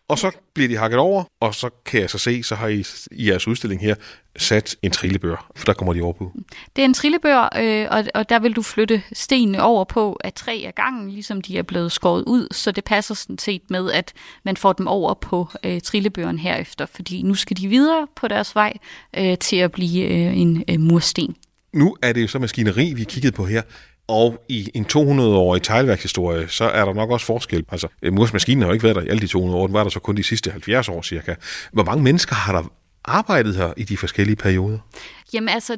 [0.10, 2.84] Og så bliver de hakket over, og så kan jeg så se, så har I
[3.12, 3.96] i jeres udstilling her
[4.38, 6.32] sat en trillebør, for der kommer de over på.
[6.76, 10.34] Det er en trillebør, øh, og, og der vil du flytte stenene over på af
[10.34, 13.92] tre af gangen, ligesom de er blevet skåret ud, så det passer sådan set med,
[13.92, 14.14] at
[14.46, 18.56] man får dem over på øh, trillebøren herefter, fordi nu skal de videre på deres
[18.56, 18.74] vej
[19.18, 21.36] øh, til at blive øh, en øh, mursten.
[21.74, 23.62] Nu er det jo så maskineri, vi kiggede på her,
[24.10, 27.66] og i en 200-årig teglværkshistorie, så er der nok også forskel.
[27.72, 29.84] Altså, øh, mursmaskinen har jo ikke været der i alle de 200 år, den var
[29.84, 31.36] der så kun de sidste 70 år cirka.
[31.74, 32.72] Hvor mange mennesker har der
[33.06, 34.78] arbejdet her i de forskellige perioder?
[35.34, 35.78] Jamen altså,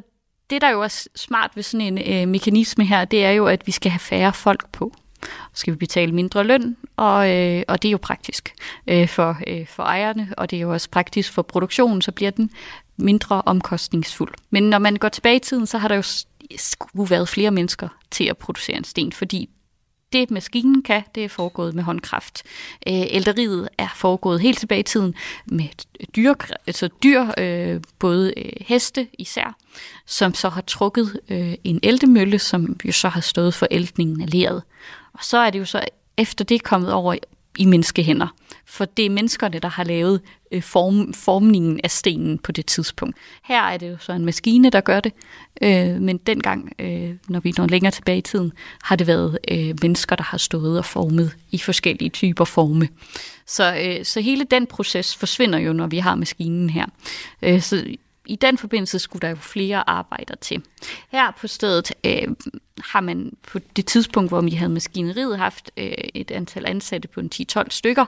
[0.50, 3.66] det der jo er smart ved sådan en øh, mekanisme her, det er jo, at
[3.66, 4.92] vi skal have færre folk på.
[5.22, 8.54] Så skal vi betale mindre løn, og, øh, og det er jo praktisk
[8.86, 12.30] øh, for, øh, for ejerne, og det er jo også praktisk for produktionen, så bliver
[12.30, 12.50] den
[12.96, 14.34] mindre omkostningsfuld.
[14.50, 16.02] Men når man går tilbage i tiden, så har der jo
[16.58, 19.48] skulle været flere mennesker til at producere en sten, fordi
[20.12, 22.42] det maskinen kan, det er foregået med håndkraft.
[22.86, 25.14] Øh, Ælderiet er foregået helt tilbage i tiden
[25.46, 25.68] med
[26.16, 26.34] dyr,
[26.66, 29.56] altså dyr øh, både øh, heste især,
[30.06, 34.32] som så har trukket øh, en ældemølle, som jo så har stået for æltningen af
[34.32, 34.62] leret.
[35.12, 35.84] Og så er det jo så
[36.16, 37.14] efter det kommet over
[37.58, 38.26] i menneskehænder.
[38.66, 40.20] For det er menneskerne, der har lavet
[40.52, 43.16] øh, form, formningen af stenen på det tidspunkt.
[43.44, 45.12] Her er det jo så en maskine, der gør det,
[45.62, 49.74] øh, men dengang, øh, når vi når længere tilbage i tiden, har det været øh,
[49.82, 52.88] mennesker, der har stået og formet i forskellige typer forme.
[53.46, 56.86] Så, øh, så hele den proces forsvinder jo, når vi har maskinen her.
[57.42, 57.84] Øh, så
[58.26, 60.62] i den forbindelse skulle der jo flere arbejder til.
[61.12, 62.28] Her på stedet øh,
[62.84, 67.20] har man på det tidspunkt, hvor vi havde maskineriet, haft øh, et antal ansatte på
[67.20, 68.04] en 10-12 stykker.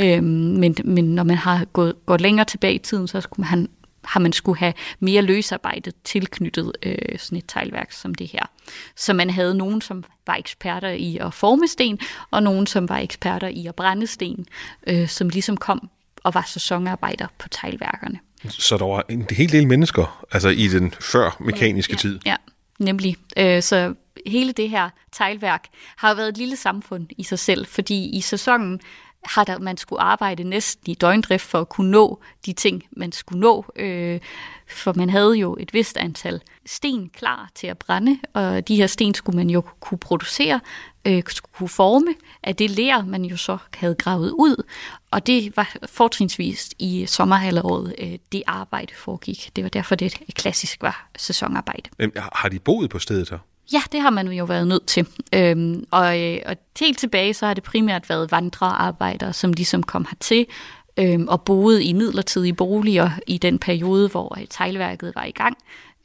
[0.00, 3.68] Øh, men, men når man har gået, gået længere tilbage i tiden, så skulle man,
[4.04, 8.46] har man skulle have mere løsarbejde tilknyttet øh, sådan et teglværk som det her.
[8.96, 11.98] Så man havde nogen, som var eksperter i at forme sten,
[12.30, 14.46] og nogen, som var eksperter i at brænde sten,
[14.86, 15.90] øh, som ligesom kom
[16.24, 18.18] og var sæsonarbejder på teglværkerne.
[18.48, 22.20] Så der var en hel del mennesker, altså i den før mekaniske ja, tid.
[22.26, 22.36] Ja,
[22.78, 23.16] nemlig.
[23.36, 23.94] Øh, så
[24.26, 25.64] hele det her teglværk
[25.96, 28.80] har været et lille samfund i sig selv, fordi i sæsonen
[29.24, 33.12] har der, man skulle arbejde næsten i døgndrift for at kunne nå de ting, man
[33.12, 33.64] skulle nå.
[33.76, 34.20] Øh,
[34.68, 38.86] for man havde jo et vist antal sten klar til at brænde, og de her
[38.86, 40.60] sten skulle man jo kunne producere,
[41.08, 44.62] øh, kunne forme af det ler, man jo så havde gravet ud.
[45.10, 49.50] Og det var fortrinsvist i sommerhalvåret, øh, det arbejde foregik.
[49.56, 51.90] Det var derfor, det klassisk var sæsonarbejde.
[51.98, 53.38] Øhm, Har de boet på stedet her?
[53.72, 55.06] Ja, det har man jo været nødt til.
[55.34, 60.06] Øhm, og, øh, og helt tilbage, så har det primært været vandrearbejdere, som ligesom kom
[60.10, 60.46] hertil
[60.98, 65.58] øhm, og boede i midlertidige boliger i den periode, hvor øh, teglværket var i gang.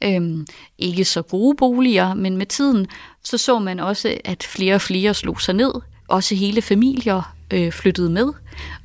[0.04, 0.46] Øhm,
[0.78, 2.86] ikke så gode boliger, men med tiden
[3.24, 5.72] så så man også, at flere og flere slog sig ned.
[6.08, 8.32] Også hele familier øh, flyttede med,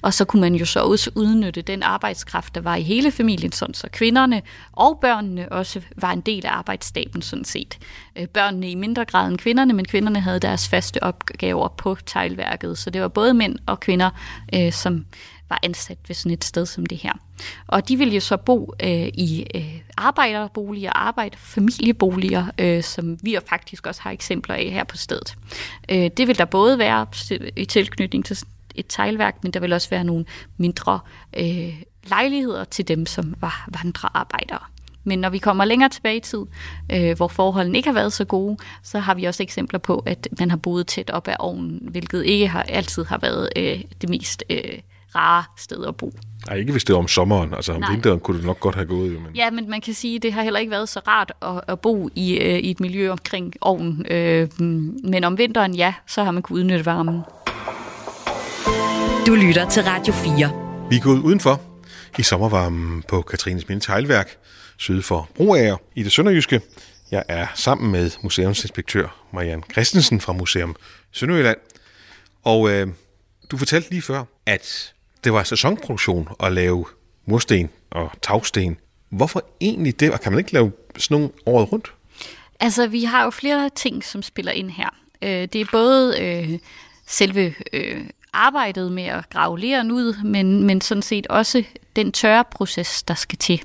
[0.01, 3.51] og så kunne man jo så også udnytte den arbejdskraft, der var i hele familien,
[3.51, 7.77] sådan så kvinderne og børnene også var en del af arbejdsstaben sådan set.
[8.15, 12.77] Øh, børnene i mindre grad end kvinderne, men kvinderne havde deres faste opgaver på teglværket,
[12.77, 14.10] så det var både mænd og kvinder,
[14.55, 15.05] øh, som
[15.49, 17.13] var ansat ved sådan et sted som det her.
[17.67, 23.33] Og de ville jo så bo øh, i øh, arbejderboliger, arbejde, familieboliger, øh, som vi
[23.33, 25.35] jo faktisk også har eksempler af her på stedet.
[25.89, 27.05] Øh, det vil der både være
[27.55, 28.38] i tilknytning til
[28.75, 30.25] et teglværk, men der vil også være nogle
[30.57, 30.99] mindre
[31.38, 34.59] øh, lejligheder til dem, som var vandrearbejdere.
[35.03, 36.45] Men når vi kommer længere tilbage i tid,
[36.91, 40.27] øh, hvor forholdene ikke har været så gode, så har vi også eksempler på, at
[40.39, 44.09] man har boet tæt op ad ovnen, hvilket ikke har, altid har været øh, det
[44.09, 44.79] mest øh,
[45.15, 46.13] rare sted at bo.
[46.48, 47.54] Nej, ikke hvis det er om sommeren.
[47.54, 47.91] Altså om Nej.
[47.91, 49.13] vinteren kunne det nok godt have gået.
[49.13, 49.36] Jo, men...
[49.36, 51.80] Ja, men man kan sige, at det har heller ikke været så rart at, at
[51.80, 54.06] bo i, øh, i et miljø omkring ovnen.
[54.12, 54.62] Øh,
[55.04, 57.22] men om vinteren, ja, så har man kunnet udnytte varmen.
[59.28, 60.89] Du lytter til Radio 4.
[60.89, 61.62] Vi er gået udenfor
[62.19, 64.38] i sommervarmen på Katrines Minde Teglværk,
[64.78, 66.62] syd for Broager i det sønderjyske.
[67.12, 70.76] Jeg er sammen med museumsinspektør Marianne Christensen fra Museum
[71.12, 71.58] Sønderjylland.
[72.43, 72.88] Og øh,
[73.52, 76.86] du fortalte lige før, at det var sæsonproduktion at lave
[77.25, 78.77] mursten og tagsten.
[79.10, 81.93] Hvorfor egentlig det, og kan man ikke lave sådan nogle året rundt?
[82.60, 84.89] Altså, vi har jo flere ting, som spiller ind her.
[85.21, 86.60] Øh, det er både øh,
[87.08, 91.63] selve øh, arbejdet med at grave leren ud, men, men sådan set også
[91.95, 93.62] den tørre proces, der skal til.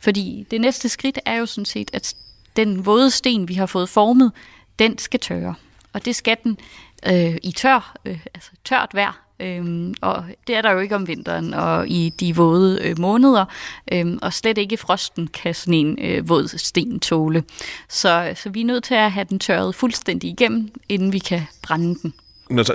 [0.00, 2.14] Fordi det næste skridt er jo sådan set, at
[2.56, 4.32] den våde sten, vi har fået formet,
[4.78, 5.54] den skal tørre.
[5.92, 6.58] Og det skal den
[7.06, 11.08] øh, i tør, øh, altså tørt vejr, Øhm, og det er der jo ikke om
[11.08, 13.44] vinteren og i de våde øh, måneder,
[13.92, 17.44] øhm, og slet ikke frosten kan sådan en øh, våd sten tåle.
[17.88, 21.42] Så, så vi er nødt til at have den tørret fuldstændig igennem, inden vi kan
[21.62, 22.14] brænde den.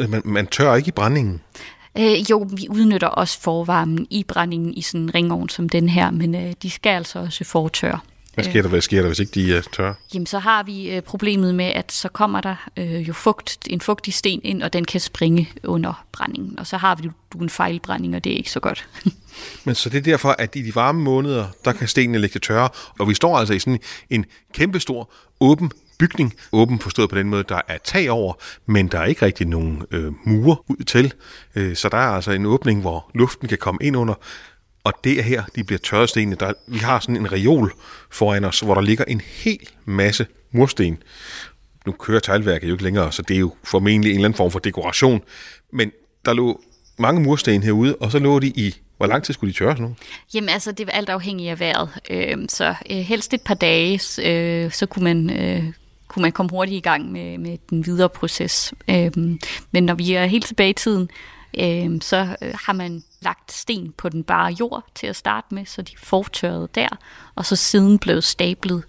[0.10, 1.42] Man, man tør ikke i brændingen?
[1.98, 6.12] Øh, jo, vi udnytter også forvarmen i brændingen i sådan en ringovn som den her,
[6.12, 8.00] men øh, de skal altså også fortørre.
[8.34, 9.96] Hvad sker der, hvad sker der hvis ikke de er tørre?
[10.14, 13.82] Jamen, så har vi øh, problemet med, at så kommer der øh, jo fugt, en
[13.82, 16.60] fugtig sten ind, og den kan springe under brændingen.
[16.60, 18.88] Og så har vi jo en fejlbrænding, og det er ikke så godt.
[19.66, 22.70] Men så det er derfor, at i de varme måneder, der kan stenene ligge tørre,
[23.00, 27.44] og vi står altså i sådan en kæmpestor åben bygning, åben forstået på den måde,
[27.50, 28.34] der er tag over,
[28.66, 31.14] men der er ikke rigtig nogen øh, mure ud til.
[31.56, 34.14] Øh, så der er altså en åbning, hvor luften kan komme ind under,
[34.84, 36.36] og det er her, de bliver tørret stenene.
[36.36, 37.74] Der, vi har sådan en reol
[38.12, 41.04] foran os, hvor der ligger en hel masse mursten.
[41.86, 44.52] Nu kører teglværket jo ikke længere, så det er jo formentlig en eller anden form
[44.52, 45.22] for dekoration.
[45.72, 45.92] Men
[46.26, 46.62] der lå
[46.98, 49.96] mange mursten herude, og så lå de i hvor lang tid skulle de tørres nu?
[50.34, 51.90] Jamen altså, det er alt afhængigt af vejret.
[52.10, 55.64] Øh, så øh, helst et par dage, øh, så kunne man, øh,
[56.08, 58.74] kunne man komme hurtigt i gang med, med den videre proces.
[58.88, 59.12] Øh,
[59.72, 61.10] men når vi er helt tilbage i tiden,
[61.60, 65.66] øh, så øh, har man lagt sten på den bare jord til at starte med,
[65.66, 66.88] så de fortørrede der,
[67.36, 68.84] og så siden blev stablet.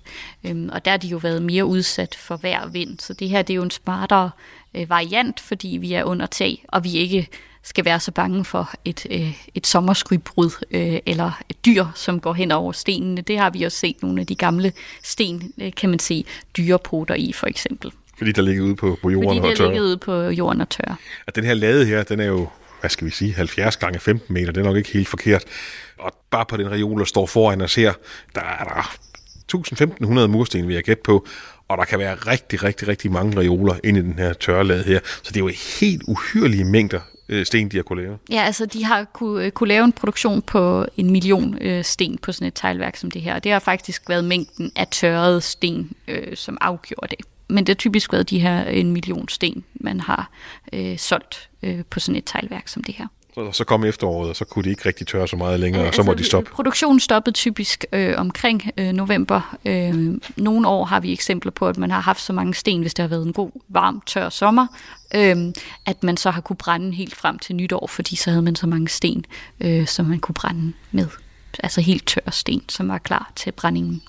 [0.44, 3.42] Øhm, og der har de jo været mere udsat for og vind, så det her
[3.42, 4.30] det er jo en smartere
[4.74, 7.28] øh, variant, fordi vi er under tag, og vi ikke
[7.64, 12.32] skal være så bange for et, øh, et sommerskrybrud øh, eller et dyr, som går
[12.32, 13.20] hen over stenene.
[13.20, 16.24] Det har vi også set nogle af de gamle sten, øh, kan man se
[16.56, 17.92] dyrepoter i for eksempel.
[18.18, 19.66] Fordi der ligger ude på, på jorden Fordi og tør.
[19.66, 20.98] Fordi ude på jorden og tør.
[21.26, 22.48] Og den her lade her, den er jo
[22.84, 25.44] hvad skal vi sige, 70 gange 15 meter, det er nok ikke helt forkert.
[25.98, 27.92] Og bare på den reol, der står foran os her,
[28.34, 28.96] der er der
[29.44, 31.26] 1500 mursten, vi har gætte på,
[31.68, 35.00] og der kan være rigtig, rigtig, rigtig mange reoler inde i den her tørrelade her.
[35.04, 38.18] Så det er jo helt uhyrlige mængder øh, sten, de har kunne lave.
[38.30, 42.18] Ja, altså de har kunne, øh, kunne lave en produktion på en million øh, sten
[42.18, 43.38] på sådan et teglværk som det her.
[43.38, 47.74] Det har faktisk været mængden af tørrede sten, øh, som afgjorde det men det har
[47.74, 50.30] typisk været de her en million sten, man har
[50.72, 53.06] øh, solgt øh, på sådan et teglværk som det her.
[53.34, 55.88] Så, så kom efteråret, og så kunne de ikke rigtig tørre så meget længere, øh,
[55.88, 56.50] og så altså, må de stoppe.
[56.50, 59.56] Produktionen stoppede typisk øh, omkring øh, november.
[59.64, 62.94] Øh, nogle år har vi eksempler på, at man har haft så mange sten, hvis
[62.94, 64.66] det har været en god, varm, tør sommer,
[65.14, 65.36] øh,
[65.86, 68.66] at man så har kunne brænde helt frem til nytår, fordi så havde man så
[68.66, 69.24] mange sten,
[69.60, 71.06] øh, som man kunne brænde med.
[71.58, 74.02] Altså helt tør sten, som var klar til brændingen.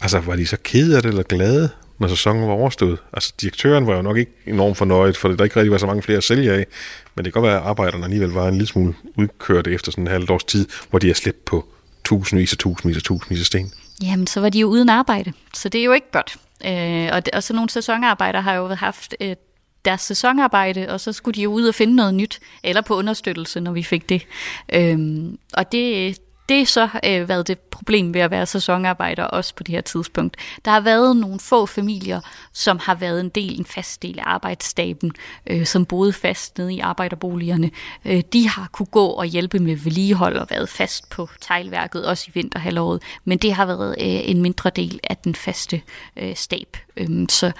[0.00, 1.70] Altså, var de så kede af det eller glade?
[2.02, 2.98] Når sæsonen var overstået.
[3.12, 6.02] Altså, direktøren var jo nok ikke enormt fornøjet, for der ikke rigtig var så mange
[6.02, 6.66] flere at sælge af.
[7.14, 10.04] Men det kan godt være, at arbejderne alligevel var en lille smule udkørt efter sådan
[10.04, 11.66] en halvt års tid, hvor de har slæbt på
[12.04, 13.72] tusindvis og tusindvis og tusindvis af sten.
[14.02, 16.36] Jamen, så var de jo uden arbejde, så det er jo ikke godt.
[16.66, 19.38] Øh, og, og så nogle sæsonarbejdere har jo haft et
[19.84, 23.60] deres sæsonarbejde, og så skulle de jo ud og finde noget nyt, eller på understøttelse,
[23.60, 24.22] når vi fik det.
[24.72, 26.16] Øhm, og det,
[26.48, 30.36] det så øh, været det problem ved at være sæsonarbejder også på det her tidspunkt.
[30.64, 32.20] Der har været nogle få familier,
[32.52, 35.12] som har været en del, en fast del af arbejdsstaben,
[35.46, 37.70] øh, som boede fast nede i arbejderboligerne.
[38.04, 42.24] Øh, de har kunne gå og hjælpe med vedligehold og været fast på teglværket, også
[42.28, 45.82] i vinterhalvåret, men det har været øh, en mindre del af den faste
[46.16, 46.76] øh, stab.
[46.96, 47.52] Øh, så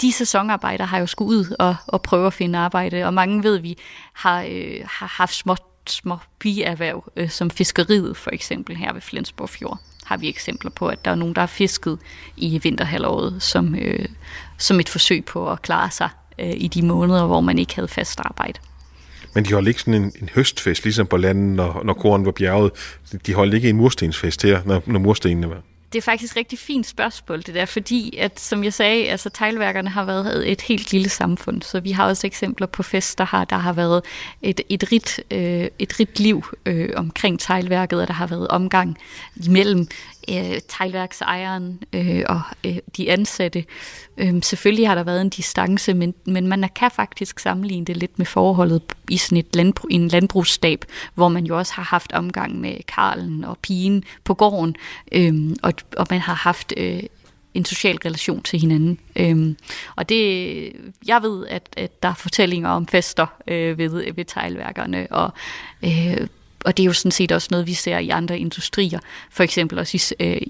[0.00, 3.58] de sæsonarbejdere har jo skulle ud og, og prøve at finde arbejde, og mange ved
[3.58, 3.78] vi
[4.12, 9.48] har, øh, har haft småt små bierhverv, øh, som fiskeriet for eksempel her ved Flensborg
[9.48, 11.98] Fjord har vi eksempler på, at der er nogen, der har fisket
[12.36, 14.08] i vinterhalvåret som, øh,
[14.58, 17.88] som et forsøg på at klare sig øh, i de måneder, hvor man ikke havde
[17.88, 18.58] fast arbejde.
[19.34, 22.32] Men de holdt ikke sådan en, en høstfest, ligesom på landet, når, når koren var
[22.32, 22.70] bjerget.
[23.26, 25.62] De holdt ikke en murstensfest her, når, når murstenene var
[25.94, 29.30] det er faktisk et rigtig fint spørgsmål, det der, fordi at, som jeg sagde, altså
[29.30, 33.44] teglværkerne har været et helt lille samfund, så vi har også eksempler på fester her,
[33.44, 34.02] der har været
[34.42, 38.98] et, et, rigt, øh, et rigt liv øh, omkring teglværket, og der har været omgang
[39.46, 39.88] imellem
[40.30, 43.64] øh, teglværksejeren øh, og øh, de ansatte.
[44.18, 48.18] Øh, selvfølgelig har der været en distance, men, men man kan faktisk sammenligne det lidt
[48.18, 50.84] med forholdet i sådan et landbrug, en landbrugsstab,
[51.14, 54.76] hvor man jo også har haft omgang med Karlen og pigen på gården,
[55.12, 56.72] øh, og, og man har haft...
[56.76, 57.02] Øh,
[57.54, 58.98] en social relation til hinanden.
[59.16, 59.56] Øhm,
[59.96, 60.72] og det,
[61.06, 65.30] jeg ved, at, at der er fortællinger om fester øh, ved, ved teglværkerne, og
[65.84, 66.26] øh,
[66.64, 68.98] og det er jo sådan set også noget, vi ser i andre industrier.
[69.30, 70.40] For eksempel også i, øh,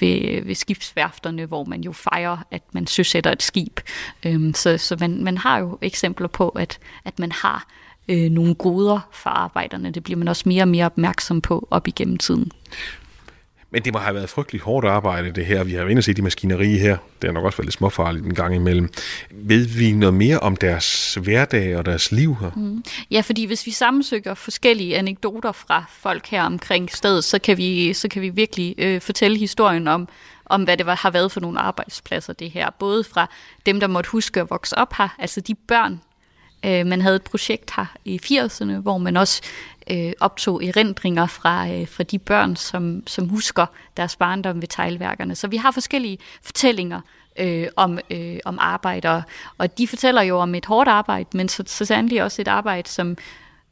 [0.00, 3.80] ved, ved skibsværfterne, hvor man jo fejrer, at man søsætter et skib.
[4.26, 7.68] Øhm, så så man, man har jo eksempler på, at, at man har
[8.08, 9.90] øh, nogle goder for arbejderne.
[9.90, 12.50] Det bliver man også mere og mere opmærksom på op igennem tiden.
[13.74, 15.64] Men det må have været frygtelig hårdt arbejde, det her.
[15.64, 16.96] Vi har jo inde set de maskineri her.
[17.22, 18.92] Det er nok også været lidt småfarligt en gang imellem.
[19.30, 22.50] Ved vi noget mere om deres hverdag og deres liv her?
[22.56, 22.84] Mm.
[23.10, 27.92] Ja, fordi hvis vi sammensøger forskellige anekdoter fra folk her omkring stedet, så kan vi,
[27.92, 30.08] så kan vi virkelig øh, fortælle historien om,
[30.46, 32.70] om hvad det var, har været for nogle arbejdspladser, det her.
[32.78, 33.30] Både fra
[33.66, 36.00] dem, der måtte huske at vokse op her, altså de børn,
[36.64, 39.42] øh, man havde et projekt her i 80'erne, hvor man også
[39.90, 43.66] øh, optog erindringer fra, øh, fra de børn, som, som husker
[43.96, 45.34] deres barndom ved teglværkerne.
[45.34, 47.00] Så vi har forskellige fortællinger
[47.38, 49.22] øh, om, øh, om arbejdere,
[49.58, 52.88] og de fortæller jo om et hårdt arbejde, men så, så sandelig også et arbejde,
[52.88, 53.16] som,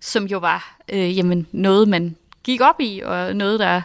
[0.00, 3.82] som jo var øh, jamen, noget, man gik op i, og noget, der,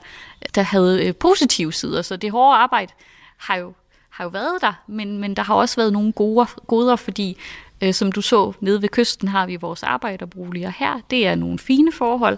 [0.56, 2.02] der havde øh, positive sider.
[2.02, 2.94] Så det hårde arbejde
[3.38, 3.74] har jo,
[4.10, 7.38] har jo været der, men, men der har også været nogle gode, goder, fordi
[7.82, 11.00] Øh, som du så nede ved kysten har vi vores arbejderboliger her.
[11.10, 12.38] Det er nogle fine forhold.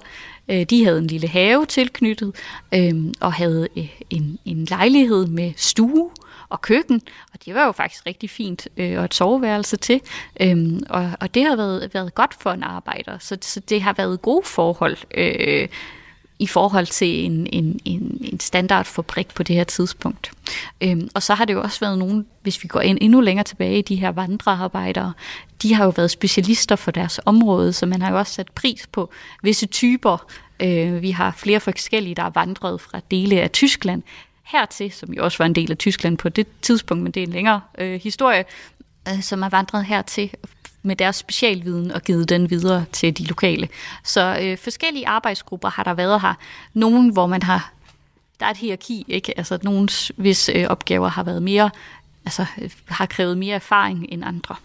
[0.50, 2.36] Øh, de havde en lille have tilknyttet
[2.74, 6.10] øh, og havde øh, en, en lejlighed med stue
[6.50, 7.02] og køkken,
[7.34, 10.02] og det var jo faktisk rigtig fint, øh, og et soveværelse til,
[10.40, 13.94] øh, og, og det har været, været godt for en arbejder, så, så det har
[13.94, 14.98] været gode forhold.
[15.16, 15.68] Øh,
[16.40, 20.32] i forhold til en, en, en, en standardfabrik på det her tidspunkt.
[20.82, 23.44] Øhm, og så har det jo også været nogen, hvis vi går ind endnu længere
[23.44, 25.14] tilbage, de her vandrearbejdere,
[25.62, 28.88] de har jo været specialister for deres område, så man har jo også sat pris
[28.92, 29.10] på
[29.44, 30.32] visse typer.
[30.60, 34.04] Øh, vi har flere forskellige, der er vandret fra dele af Tyskland
[34.44, 37.28] hertil, som jo også var en del af Tyskland på det tidspunkt, men det er
[37.28, 38.46] en længere øh, historie,
[39.08, 40.32] øh, som er vandret hertil
[40.84, 43.70] med deres specialviden og givet den videre til de lokale.
[44.04, 46.34] Så øh, forskellige arbejdsgrupper har der været her.
[46.74, 47.74] Nogle, hvor man har,
[48.40, 49.38] der er et hierarki, ikke?
[49.38, 51.70] Altså nogle, hvis øh, opgaver har været mere,
[52.26, 52.46] altså
[52.86, 54.56] har krævet mere erfaring end andre.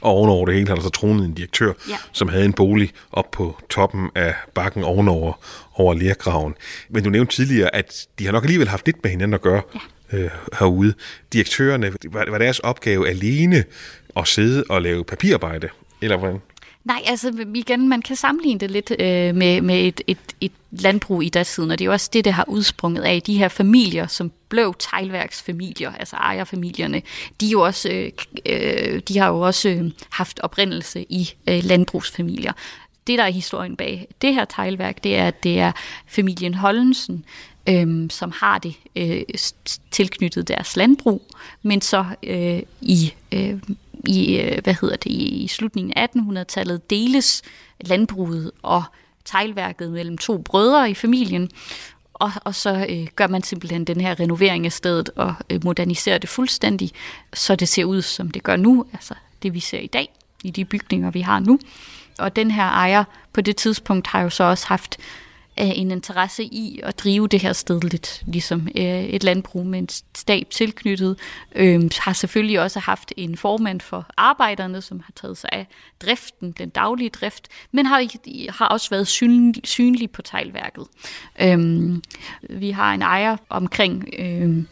[0.00, 1.96] Og ovenover det hele har der så tronet en direktør, ja.
[2.12, 5.32] som havde en bolig op på toppen af bakken ovenover
[5.74, 6.54] over lærgraven.
[6.88, 9.62] Men du nævnte tidligere, at de har nok alligevel haft lidt med hinanden at gøre
[10.12, 10.18] ja.
[10.18, 10.94] øh, herude.
[11.32, 13.64] Direktørerne, var, var deres opgave alene
[14.16, 15.68] at sidde og lave papirarbejde,
[16.02, 16.40] eller hvordan?
[16.84, 21.22] Nej, altså igen, man kan sammenligne det lidt øh, med, med et, et, et landbrug
[21.22, 24.06] i datiden, og det er jo også det, der har udsprunget af de her familier,
[24.06, 27.02] som blev teglværksfamilier, altså ejerfamilierne.
[27.40, 28.10] De, er jo også, øh,
[28.46, 32.52] øh, de har jo også øh, haft oprindelse i øh, landbrugsfamilier.
[33.06, 35.72] Det, der er historien bag det her teglværk, det er, at det er
[36.06, 37.24] familien Hollensen,
[37.68, 39.22] øh, som har det øh,
[39.90, 41.22] tilknyttet deres landbrug,
[41.62, 43.58] men så øh, i øh,
[44.06, 47.42] i, øh, hvad hedder det, i slutningen af 1800-tallet deles
[47.80, 48.82] landbruget og
[49.24, 51.50] teglværket mellem to brødre i familien,
[52.14, 56.18] og, og så øh, gør man simpelthen den her renovering af stedet og øh, moderniserer
[56.18, 56.90] det fuldstændig,
[57.34, 60.08] så det ser ud, som det gør nu, altså det vi ser i dag
[60.44, 61.58] i de bygninger, vi har nu.
[62.18, 64.98] Og den her ejer på det tidspunkt har jo så også haft
[65.56, 69.88] en interesse i at drive det her sted lidt, ligesom øh, et landbrug med en
[70.14, 71.18] stab tilknyttet.
[71.54, 75.66] Øh, har selvfølgelig også haft en formand for arbejderne, som har taget sig af
[76.02, 78.06] driften, den daglige drift, men har,
[78.52, 80.86] har også været synlig, synlig på teglværket.
[81.40, 81.90] Øh,
[82.50, 84.08] vi har en ejer omkring...
[84.18, 84.64] Øh,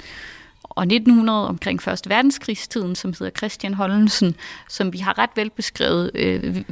[0.75, 4.37] og 1900 omkring Første Verdenskrigstiden, som hedder Christian Hollensen,
[4.69, 6.65] som vi har ret vel beskrevet øh,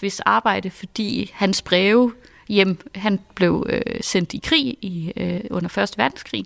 [0.00, 2.12] hvis arbejde, fordi hans breve
[2.48, 2.90] hjem.
[2.94, 5.94] Han blev øh, sendt i krig i, øh, under 1.
[5.96, 6.44] verdenskrig,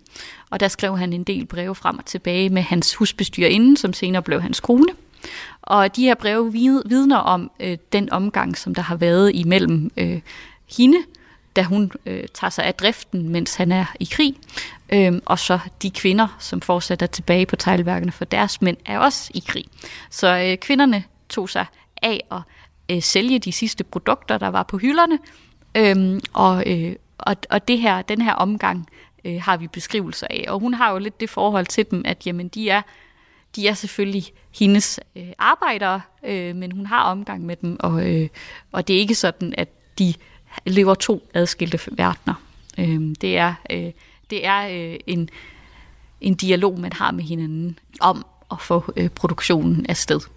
[0.51, 4.22] og der skrev han en del breve frem og tilbage med hans husbestyrerinde, som senere
[4.22, 4.92] blev hans kone.
[5.62, 6.53] Og de her breve
[6.86, 10.20] vidner om øh, den omgang, som der har været imellem øh,
[10.78, 10.99] hende,
[11.57, 14.36] da hun øh, tager sig af driften, mens han er i krig.
[14.92, 19.30] øh, og så de kvinder, som fortsætter tilbage på teglværkerne, for deres mænd er også
[19.34, 19.64] i krig.
[20.11, 21.66] Så øh, kvinderne tog sig
[22.03, 22.40] af at
[22.90, 25.18] øh, sælge de sidste produkter, der var på hylderne.
[25.77, 28.87] Øhm, og, øh, og, og det her, den her omgang
[29.24, 30.45] øh, har vi beskrivelser af.
[30.49, 32.83] Og hun har jo lidt det forhold til dem, at jamen, de er
[33.57, 34.24] de er selvfølgelig
[34.59, 38.29] hendes øh, arbejdere, øh, men hun har omgang med dem, og, øh,
[38.72, 39.68] og det er ikke sådan, at
[39.99, 40.14] de
[40.66, 42.35] lever to adskilte verdener.
[42.79, 43.93] Øh, det er, øh,
[44.31, 45.29] det er øh, en,
[46.20, 50.20] en dialog, man har med hinanden om at få øh, produktionen afsted.
[50.20, 50.36] sted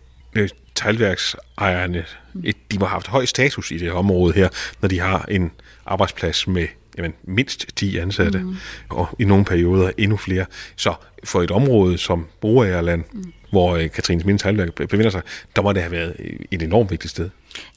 [0.76, 2.06] teglværksejerne,
[2.44, 4.50] de må have haft høj status i det område her,
[4.82, 5.52] når de har en
[5.86, 6.68] arbejdsplads med
[6.98, 8.56] jamen, mindst 10 ansatte, mm.
[8.90, 10.46] og i nogle perioder endnu flere.
[10.76, 13.34] Så for et område som Broagerland, mm.
[13.50, 15.22] hvor øh, Katrines Minde Teglværk befinder sig,
[15.56, 16.16] der må det have været
[16.52, 17.30] et enormt vigtigt sted.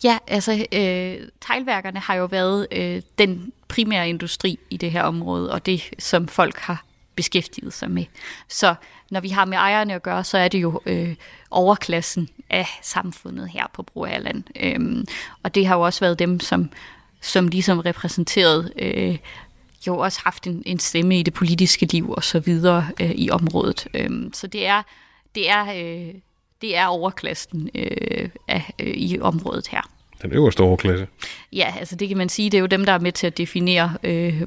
[0.04, 5.52] Ja, altså øh, teglværkerne har jo været øh, den primære industri i det her område,
[5.52, 6.84] og det som folk har
[7.16, 8.04] beskæftiget sig med.
[8.48, 8.74] Så
[9.10, 11.14] når vi har med ejerne at gøre, så er det jo øh,
[11.50, 14.44] overklassen af samfundet her på Broagerland.
[14.60, 15.06] Øhm,
[15.42, 16.70] og det har jo også været dem, som
[17.22, 19.18] som ligesom repræsenteret øh,
[19.86, 23.30] jo også haft en, en stemme i det politiske liv og så videre øh, i
[23.30, 23.86] området.
[23.94, 24.82] Øhm, så det er
[25.34, 26.14] det er øh,
[26.60, 29.90] det er overklassen øh, af, øh, i området her.
[30.22, 31.06] Den øverste overklasse.
[31.52, 33.38] Ja, altså det kan man sige, det er jo dem der er med til at
[33.38, 34.42] definere øh,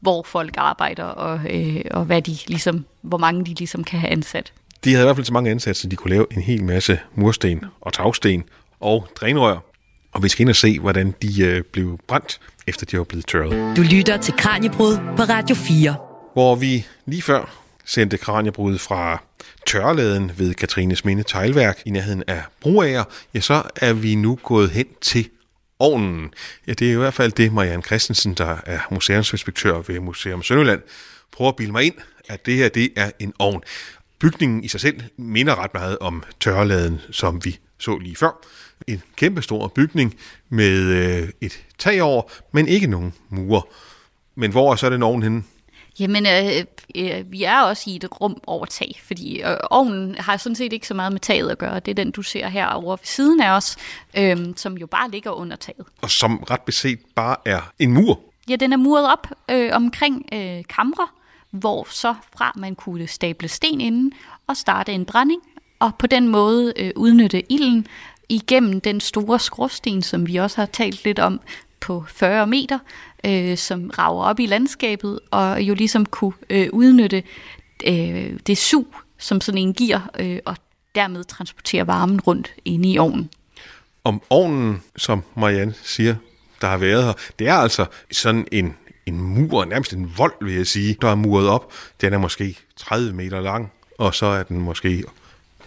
[0.00, 4.10] hvor folk arbejder og øh, og hvad de ligesom hvor mange de ligesom kan have
[4.10, 4.52] ansat.
[4.84, 6.98] De havde i hvert fald så mange ansatte, så de kunne lave en hel masse
[7.14, 8.44] mursten og tagsten
[8.80, 9.68] og drænrør
[10.12, 13.26] og vi skal ind og se, hvordan de øh, blev brændt, efter de var blevet
[13.26, 13.76] tørret.
[13.76, 15.94] Du lytter til Kranjebrud på Radio 4.
[16.32, 19.22] Hvor vi lige før sendte Kranjebrud fra
[19.66, 24.70] tørreladen ved Katrines Minde Teglværk i nærheden af Broager, ja, så er vi nu gået
[24.70, 25.28] hen til
[25.78, 26.30] ovnen.
[26.66, 30.80] Ja, det er i hvert fald det, Marianne Christensen, der er museumsinspektør ved Museum Sønderland,
[31.32, 31.94] prøver at bilde mig ind,
[32.28, 33.62] at det her det er en ovn.
[34.18, 38.46] Bygningen i sig selv minder ret meget om tørreladen, som vi så lige før
[38.86, 40.14] en kæmpe stor bygning
[40.48, 42.22] med øh, et tag over,
[42.52, 43.62] men ikke nogen mure.
[44.34, 45.42] Men hvor er så den ovn henne?
[46.00, 50.36] Jamen, øh, øh, vi er også i et rum over tag, fordi øh, ovnen har
[50.36, 51.80] sådan set ikke så meget med taget at gøre.
[51.80, 53.76] Det er den, du ser her over ved siden af os,
[54.16, 55.86] øh, som jo bare ligger under taget.
[56.02, 58.20] Og som ret beset bare er en mur?
[58.48, 61.06] Ja, den er muret op øh, omkring øh, kamre,
[61.50, 64.12] hvor så fra man kunne stable sten inden
[64.46, 65.42] og starte en brænding,
[65.78, 67.86] og på den måde øh, udnytte ilden
[68.28, 71.40] igennem den store skråsten, som vi også har talt lidt om,
[71.80, 72.78] på 40 meter,
[73.26, 77.22] øh, som rager op i landskabet, og jo ligesom kunne øh, udnytte
[77.86, 80.56] øh, det sug, som sådan en giver, øh, og
[80.94, 83.30] dermed transportere varmen rundt inde i ovnen.
[84.04, 86.14] Om ovnen, som Marianne siger,
[86.60, 90.54] der har været her, det er altså sådan en, en mur, nærmest en vold, vil
[90.54, 91.72] jeg sige, der er muret op.
[92.00, 95.04] Den er måske 30 meter lang, og så er den måske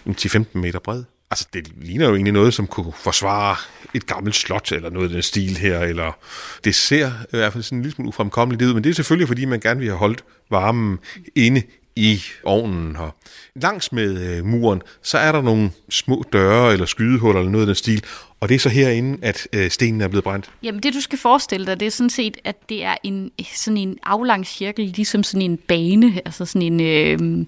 [0.09, 1.03] 10-15 meter bred.
[1.31, 3.55] Altså, det ligner jo egentlig noget, som kunne forsvare
[3.93, 6.17] et gammelt slot, eller noget af den stil her, eller
[6.63, 9.27] det ser i hvert fald sådan en lille smule ufremkommeligt ud, men det er selvfølgelig,
[9.27, 10.99] fordi man gerne vil have holdt varmen
[11.35, 11.61] inde
[11.95, 13.15] i ovnen her.
[13.55, 17.67] Langs med øh, muren, så er der nogle små døre eller skydehuller eller noget af
[17.67, 18.03] den stil,
[18.39, 20.51] og det er så herinde, at øh, stenen er blevet brændt.
[20.63, 23.77] Jamen det du skal forestille dig, det er sådan set, at det er en, sådan
[23.77, 26.81] en aflang cirkel, ligesom sådan en bane, altså sådan en...
[26.81, 27.45] Øh,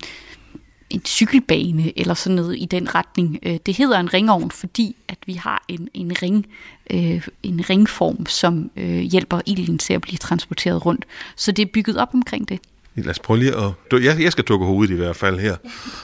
[0.94, 3.40] en cykelbane eller sådan noget i den retning.
[3.44, 6.46] Øh, det hedder en ringovn, fordi at vi har en, en, ring,
[6.92, 11.06] øh, en ringform, som øh, hjælper ilden til at blive transporteret rundt.
[11.36, 12.60] Så det er bygget op omkring det.
[12.96, 14.04] Lad os prøve lige at...
[14.04, 15.56] Jeg, jeg skal dukke hovedet i hvert fald her.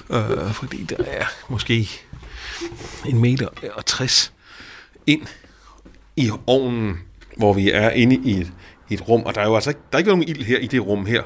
[0.10, 1.90] Øh, fordi der er måske
[3.06, 4.34] en meter og 60
[5.08, 5.22] ind
[6.16, 6.98] i ovnen,
[7.38, 8.52] hvor vi er inde i et,
[8.90, 9.24] et rum.
[9.24, 11.06] Og der er jo altså ikke, der er ikke nogen ild her i det rum
[11.06, 11.24] her.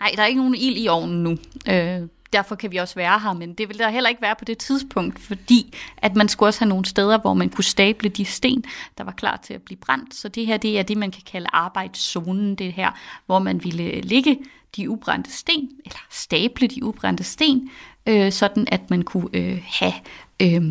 [0.00, 1.30] Nej, der er ikke nogen ild i ovnen nu.
[1.68, 2.02] Øh,
[2.36, 4.58] derfor kan vi også være her, men det ville der heller ikke være på det
[4.58, 8.64] tidspunkt, fordi at man skulle også have nogle steder, hvor man kunne stable de sten,
[8.98, 10.14] der var klar til at blive brændt.
[10.14, 12.90] Så det her, det er det, man kan kalde arbejdszonen, det her,
[13.26, 14.38] hvor man ville øh, ligge
[14.76, 17.70] de ubrændte sten, eller stable de ubrændte sten,
[18.06, 19.94] øh, sådan at man kunne øh, have
[20.42, 20.62] øh,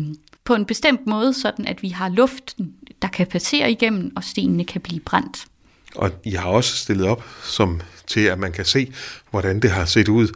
[0.44, 4.64] på en bestemt måde, sådan at vi har luften, der kan passere igennem, og stenene
[4.64, 5.46] kan blive brændt.
[5.94, 8.92] Og I har også stillet op som til, at man kan se,
[9.30, 10.28] hvordan det har set ud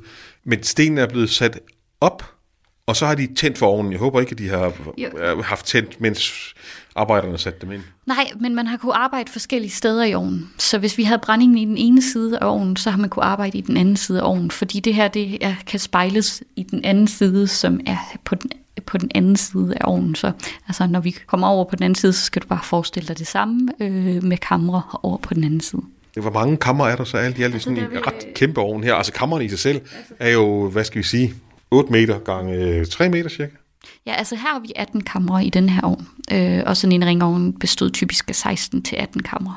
[0.44, 1.60] men stenen er blevet sat
[2.00, 2.24] op,
[2.86, 3.92] og så har de tændt for ovnen.
[3.92, 5.42] Jeg håber ikke, at de har jo.
[5.42, 6.54] haft tændt, mens
[6.94, 7.82] arbejderne satte dem ind.
[8.06, 10.50] Nej, men man har kunnet arbejde forskellige steder i ovnen.
[10.58, 13.24] Så hvis vi havde brændingen i den ene side af ovnen, så har man kunne
[13.24, 14.50] arbejde i den anden side af ovnen.
[14.50, 18.50] Fordi det her det er, kan spejles i den anden side, som er på den
[18.86, 20.14] på den anden side af ovnen.
[20.14, 20.32] Så
[20.68, 23.18] altså, når vi kommer over på den anden side, så skal du bare forestille dig
[23.18, 25.82] det samme øh, med kamre over på den anden side.
[26.14, 28.84] Hvor mange kammer er der så alt i alt i sådan en ret kæmpe ovn
[28.84, 28.94] her?
[28.94, 29.80] Altså kammerne i sig selv
[30.18, 31.34] er jo, hvad skal vi sige,
[31.70, 33.52] 8 meter gange 3 meter cirka?
[34.06, 37.06] Ja, altså her har vi 18 kamre i den her ovn, øh, og sådan en
[37.06, 39.56] ringovn bestod typisk af 16 til 18 kamre.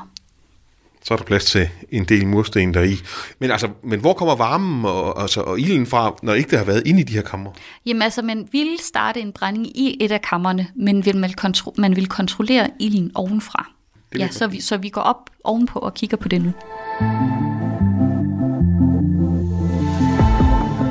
[1.04, 2.96] Så er der plads til en del mursten deri.
[3.38, 6.64] Men, altså, men hvor kommer varmen og, altså, og ilden fra, når ikke det har
[6.64, 7.52] været inde i de her kamre?
[7.86, 11.74] Jamen altså, man ville starte en brænding i et af kammerne, men vil man, kontro-
[11.78, 13.70] man vil kontrollere ilden ovenfra.
[14.18, 16.52] Ja, så vi, så vi går op ovenpå og kigger på det nu.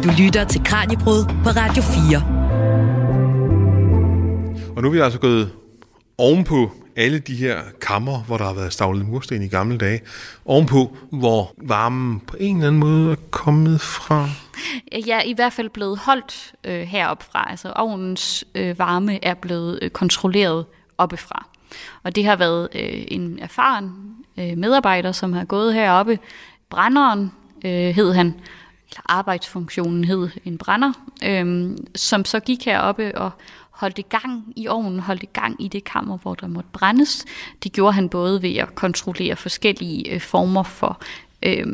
[0.03, 2.43] Du lytter til Kranjebrud på Radio 4.
[4.76, 5.51] Og nu er vi altså gået
[6.17, 10.01] ovenpå alle de her kammer, hvor der har været stavlet mursten i gamle dage,
[10.45, 14.30] ovenpå, hvor varmen på en eller anden måde er kommet fra?
[15.07, 17.47] Ja, i hvert fald blevet holdt øh, heroppe fra.
[17.49, 20.65] Altså ovnens øh, varme er blevet øh, kontrolleret
[20.97, 21.47] oppefra.
[22.03, 23.91] Og det har været øh, en erfaren
[24.39, 26.19] øh, medarbejder, som har gået heroppe.
[26.69, 27.32] Brænderen
[27.65, 28.28] øh, hed han,
[28.89, 30.91] eller arbejdsfunktionen hed en brænder,
[31.24, 33.32] øh, som så gik heroppe og
[33.71, 37.26] holdt i gang i ovnen, holdt i gang i det kammer, hvor der måtte brændes.
[37.63, 41.01] Det gjorde han både ved at kontrollere forskellige øh, former for
[41.45, 41.65] øh,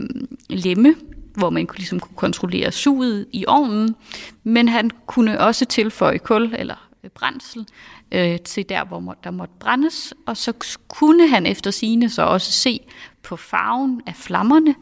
[0.49, 0.95] lemme,
[1.35, 3.95] hvor man ligesom kunne kontrollere suget i ovnen,
[4.43, 7.65] men han kunne også tilføje kul eller brændsel
[8.11, 10.53] øh, til der, hvor der måtte brændes, og så
[10.87, 12.79] kunne han efter sine så også se
[13.23, 14.75] på farven af flammerne,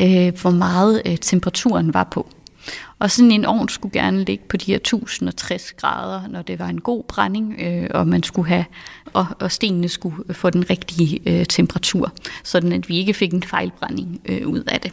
[0.00, 2.28] øh, hvor meget øh, temperaturen var på.
[2.98, 6.66] Og sådan en ovn skulle gerne ligge på de her 1060 grader, når det var
[6.66, 8.64] en god brænding, øh, og man skulle have,
[9.12, 12.12] og, og stenene skulle få den rigtige øh, temperatur,
[12.44, 14.92] sådan at vi ikke fik en fejlbrænding øh, ud af det.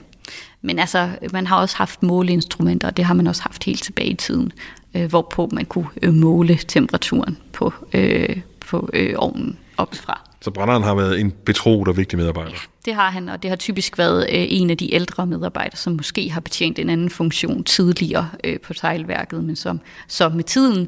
[0.66, 4.10] Men altså, man har også haft måleinstrumenter, og det har man også haft helt tilbage
[4.10, 4.52] i tiden,
[4.96, 10.22] øh, hvorpå man kunne øh, måle temperaturen på, øh, på øh, ovnen oppefra.
[10.42, 12.52] Så brænderen har været en betroet og vigtig medarbejder?
[12.52, 15.78] Ja, det har han, og det har typisk været øh, en af de ældre medarbejdere,
[15.78, 20.44] som måske har betjent en anden funktion tidligere øh, på teglværket, men som, som med
[20.44, 20.88] tiden,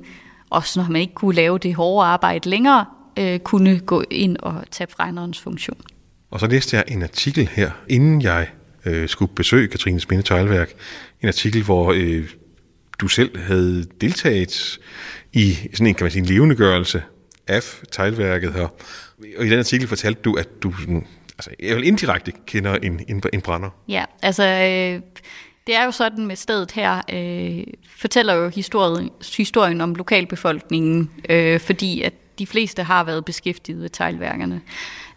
[0.50, 2.86] også når man ikke kunne lave det hårde arbejde længere,
[3.20, 5.78] øh, kunne gå ind og tage brænderens funktion.
[6.32, 8.48] Og så læste jeg en artikel her, inden jeg
[8.88, 10.74] øh, skulle besøge Katrines Spinde Teglværk.
[11.22, 12.30] En artikel, hvor øh,
[13.00, 14.80] du selv havde deltaget
[15.34, 17.04] i sådan en, kan man sige, en levendegørelse
[17.48, 18.68] af teglværket her.
[19.38, 23.24] Og i den artikel fortalte du, at du sådan, altså, jeg indirekte kender en, en,
[23.34, 23.70] en brænder.
[23.88, 25.02] Ja, altså øh,
[25.68, 27.64] det er jo sådan med stedet her, øh,
[27.98, 33.90] fortæller jo historien, historien om lokalbefolkningen, øh, fordi at de fleste har været beskæftiget ved
[33.90, 34.62] teglværkerne.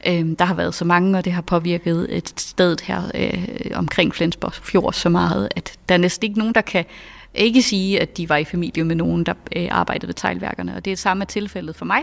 [0.07, 4.15] Øh, der har været så mange, og det har påvirket et sted her øh, omkring
[4.15, 6.85] Flensborg Fjord så meget, at der er næsten ikke nogen, der kan
[7.35, 10.85] ikke sige, at de var i familie med nogen, der øh, arbejdede ved teglværkerne, og
[10.85, 12.03] det er samme tilfældet for mig.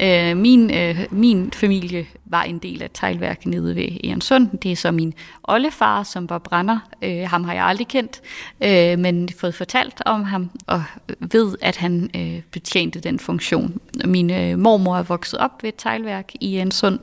[0.00, 4.58] Øh, min, øh, min familie var en del af teglværket nede ved Egernsund.
[4.58, 6.78] Det er så min oldefar, som var brænder.
[7.02, 8.20] Øh, ham har jeg aldrig kendt,
[8.60, 10.82] øh, men fået fortalt om ham, og
[11.32, 13.80] ved, at han øh, betjente den funktion.
[14.04, 16.98] Min øh, mormor er vokset op ved et teglværk i Egernsund,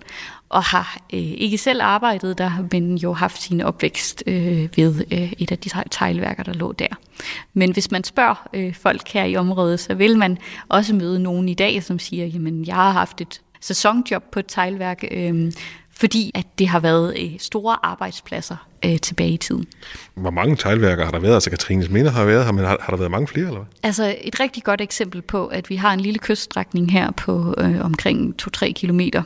[0.50, 5.34] og har øh, ikke selv arbejdet der, men jo haft sin opvækst øh, ved øh,
[5.38, 6.88] et af de teglværker, der lå der.
[7.54, 10.38] Men hvis man spørger øh, folk her i området, så vil man
[10.70, 14.45] også møde nogen i dag, som siger, jamen jeg har haft et sæsonjob på et
[14.48, 15.52] teglværk, øh,
[15.91, 19.66] fordi at det har været øh, store arbejdspladser øh, tilbage i tiden.
[20.14, 21.34] Hvor mange teglværker har der været?
[21.34, 23.45] Altså Katrines Minde har været her, men har, har der været mange flere?
[23.45, 23.68] Eller hvad?
[23.84, 27.86] Altså et rigtig godt eksempel på, at vi har en lille kyststrækning her på øh,
[27.86, 29.24] omkring 2-3 kilometer,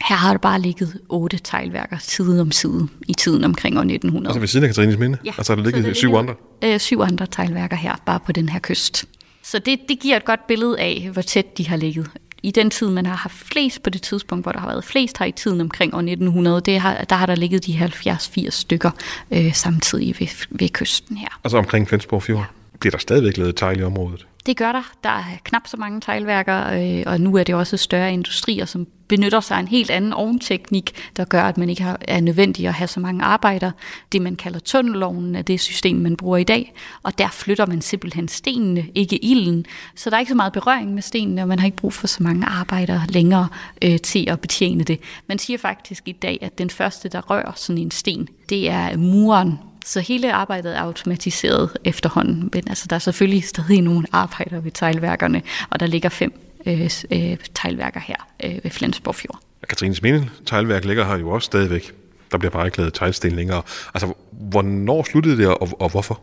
[0.00, 4.28] her har der bare ligget otte teglværker side om side i tiden omkring år 1900.
[4.28, 5.18] Altså ved siden af Katrines Minde?
[5.24, 5.32] Ja.
[5.38, 6.34] Altså der ligget der syv andre?
[6.64, 9.04] Øh, syv andre teglværker her, bare på den her kyst.
[9.42, 12.10] Så det, det giver et godt billede af, hvor tæt de har ligget.
[12.42, 15.18] I den tid, man har haft flest på det tidspunkt, hvor der har været flest
[15.18, 18.90] her i tiden omkring år 1900, det har, der har der ligget de 70-80 stykker
[19.30, 21.28] øh, samtidig ved, ved kysten her.
[21.44, 22.38] Altså omkring Flensborg Fjord?
[22.38, 22.44] Ja.
[22.80, 24.26] Bliver der stadigvæk lavet tegl i området?
[24.46, 24.92] Det gør der.
[25.02, 28.86] Der er knap så mange teglværker, øh, og nu er det også større industrier, som
[29.08, 32.66] benytter sig af en helt anden ovnteknik, der gør, at man ikke har, er nødvendig
[32.66, 33.72] at have så mange arbejdere.
[34.12, 37.80] Det, man kalder tunnelovnen, er det system, man bruger i dag, og der flytter man
[37.80, 39.66] simpelthen stenene, ikke ilden.
[39.94, 42.06] Så der er ikke så meget berøring med stenene, og man har ikke brug for
[42.06, 43.48] så mange arbejdere længere
[43.82, 45.00] øh, til at betjene det.
[45.26, 48.96] Man siger faktisk i dag, at den første, der rører sådan en sten, det er
[48.96, 54.64] muren, så hele arbejdet er automatiseret efterhånden, men altså, der er selvfølgelig stadig nogle arbejdere
[54.64, 59.40] ved teglværkerne, og der ligger fem øh, øh, teglværker her øh, ved Flensborg Fjord.
[59.68, 61.92] Katrines Minde teglværk ligger her jo også stadigvæk.
[62.32, 63.62] Der bliver bare ikke lavet teglsten længere.
[63.94, 66.20] Altså, hvornår sluttede det, og, og hvorfor?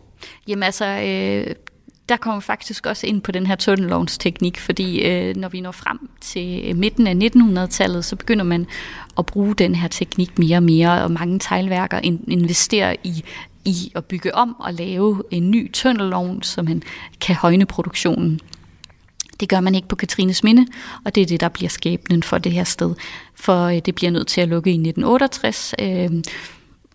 [0.47, 1.55] Jamen altså, øh,
[2.09, 6.09] der kommer faktisk også ind på den her tunnellovnsteknik, fordi øh, når vi når frem
[6.22, 7.30] til øh, midten af
[7.66, 8.68] 1900-tallet, så begynder man
[9.18, 13.24] at bruge den her teknik mere og mere, og mange teglværker investerer i
[13.66, 16.84] i at bygge om og lave en ny tøndelovn, så man
[17.22, 18.39] kan højne produktionen.
[19.39, 20.68] Det gør man ikke på Katrines Minde,
[21.05, 22.95] og det er det, der bliver skæbnen for det her sted.
[23.36, 26.24] For øh, det bliver nødt til at lukke i 1968, øh,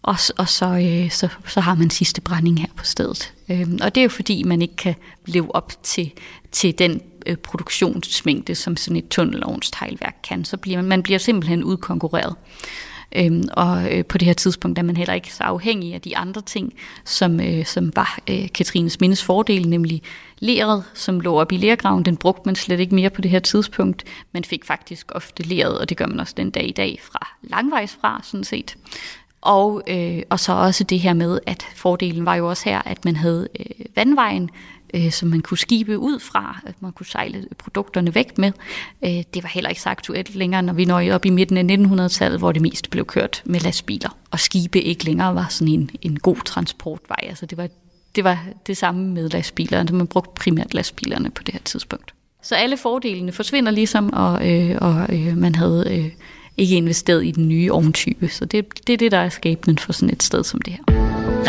[0.03, 3.35] og, og så, øh, så, så har man sidste brænding her på stedet.
[3.49, 4.95] Øh, og det er jo fordi, man ikke kan
[5.27, 6.13] leve op til,
[6.53, 10.45] til den øh, produktionsmængde, som sådan et tunnelovnsteglværk kan.
[10.45, 12.35] Så bliver man, man bliver simpelthen udkonkurreret.
[13.17, 16.17] Øhm, og øh, på det her tidspunkt er man heller ikke så afhængig af de
[16.17, 20.03] andre ting, som, øh, som var øh, Katrines Mindes fordel, nemlig
[20.39, 22.05] leret, som lå op i lergraven.
[22.05, 24.05] Den brugte man slet ikke mere på det her tidspunkt.
[24.33, 27.37] Man fik faktisk ofte leret, og det gør man også den dag i dag fra
[27.43, 28.77] langvejs fra, sådan set.
[29.41, 33.05] Og, øh, og så også det her med, at fordelen var jo også her, at
[33.05, 34.51] man havde øh, vandvejen,
[34.95, 38.53] øh, som man kunne skibe ud fra, at man kunne sejle produkterne væk med.
[39.05, 41.77] Øh, det var heller ikke så aktuelt længere, når vi når op i midten af
[41.77, 45.91] 1900-tallet, hvor det mest blev kørt med lastbiler, og skibe ikke længere var sådan en,
[46.03, 47.19] en god transportvej.
[47.23, 47.69] Altså det var
[48.15, 52.15] det var det samme med lastbilerne, så man brugte primært lastbilerne på det her tidspunkt.
[52.43, 56.11] Så alle fordelene forsvinder ligesom, og, øh, og øh, man havde øh,
[56.57, 58.29] ikke investeret i den nye ovntype.
[58.29, 60.83] Så det, det er det, der er skæbnen for sådan et sted som det her.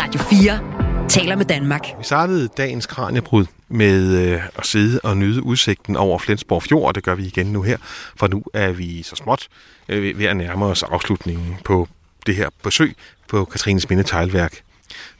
[0.04, 1.86] Radio 4 taler med Danmark.
[1.98, 6.94] Vi startede dagens kranjebrud med øh, at sidde og nyde udsigten over Flensborg Fjord, og
[6.94, 7.76] det gør vi igen nu her,
[8.16, 9.48] for nu er vi så småt
[9.88, 11.88] øh, ved at nærme os afslutningen på
[12.26, 12.96] det her besøg
[13.28, 14.60] på Katrines Minde Teglværk.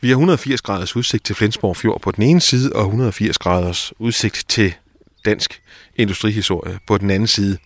[0.00, 3.92] Vi har 180 graders udsigt til Flensborg Fjord på den ene side, og 180 graders
[3.98, 4.74] udsigt til
[5.24, 5.62] dansk
[5.96, 7.58] industrihistorie på den anden side.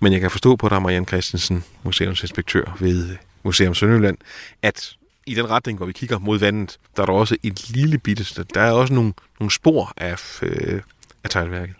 [0.00, 4.16] Men jeg kan forstå på dig, Marianne Christensen, museumsinspektør ved Museum Sønderjylland,
[4.62, 4.96] at
[5.26, 8.44] i den retning, hvor vi kigger mod vandet, der er der også et lille bitte,
[8.54, 10.82] der er også nogle, nogle spor af, øh,
[11.24, 11.74] af teglværket.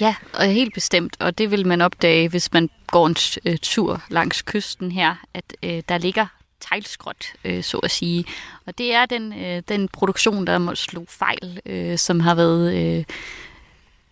[0.00, 4.02] Ja, og helt bestemt, og det vil man opdage, hvis man går en øh, tur
[4.08, 6.26] langs kysten her, at øh, der ligger
[6.60, 8.24] teglskrot, øh, så at sige.
[8.66, 12.74] Og det er den, øh, den produktion, der må slå fejl, øh, som har været
[12.74, 13.04] øh,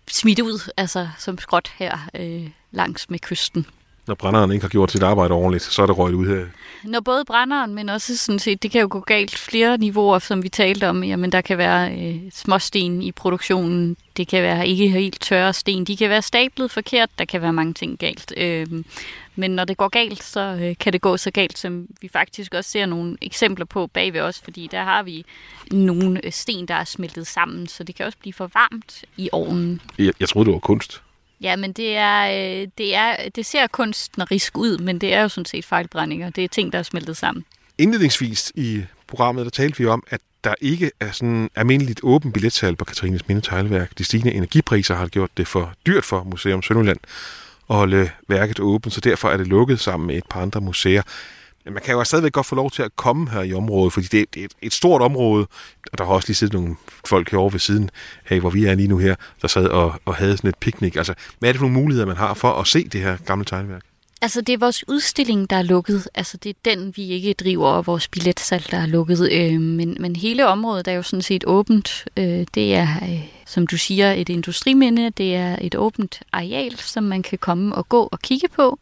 [0.09, 3.67] smidt ud, altså som skråt her øh, langs med kysten.
[4.07, 6.47] Når brænderen ikke har gjort sit arbejde ordentligt, så er det røget ud her.
[6.85, 10.43] Når både brænderen, men også sådan set, det kan jo gå galt flere niveauer, som
[10.43, 11.05] vi talte om.
[11.05, 15.85] Jamen, der kan være øh, småsten i produktionen, det kan være ikke helt tørre sten,
[15.85, 18.35] de kan være stablet forkert, der kan være mange ting galt.
[18.37, 18.67] Øh,
[19.37, 22.55] men når det går galt, så øh, kan det gå så galt, som vi faktisk
[22.55, 25.25] også ser nogle eksempler på bagved os, fordi der har vi
[25.73, 29.29] nogle øh, sten, der er smeltet sammen, så det kan også blive for varmt i
[29.33, 29.81] ovnen.
[29.99, 31.03] Jeg, jeg troede, det var kunst.
[31.43, 35.29] Ja, men det, er, øh, det, er, det ser kunstnerisk ud, men det er jo
[35.29, 36.31] sådan set fejlbrændinger.
[36.31, 37.45] Det er ting, der er smeltet sammen.
[37.79, 42.79] Indledningsvis i programmet, der talte vi om, at der ikke er sådan almindeligt åben billetsalg
[42.79, 43.99] på Katrines Minde Teglværk.
[43.99, 46.99] De stigende energipriser har gjort det for dyrt for Museum Sønderland
[47.71, 51.03] at holde værket åbent, så derfor er det lukket sammen med et par andre museer.
[51.65, 54.07] Men man kan jo stadigvæk godt få lov til at komme her i området, fordi
[54.07, 55.47] det, er et stort område,
[55.93, 57.91] og der har også lige siddet nogle folk herovre ved siden
[58.29, 60.97] af, hvor vi er lige nu her, der sad og, og havde sådan et picnic.
[60.97, 63.45] Altså, hvad er det for nogle muligheder, man har for at se det her gamle
[63.45, 63.83] tegnværk?
[64.23, 66.09] Altså, det er vores udstilling, der er lukket.
[66.15, 69.33] Altså, det er den, vi ikke driver, og vores billetsalg, der er lukket.
[69.33, 72.05] Øh, men, men hele området er jo sådan set åbent.
[72.17, 75.11] Øh, det er, øh, som du siger, et industriminde.
[75.11, 78.79] Det er et åbent areal, som man kan komme og gå og kigge på.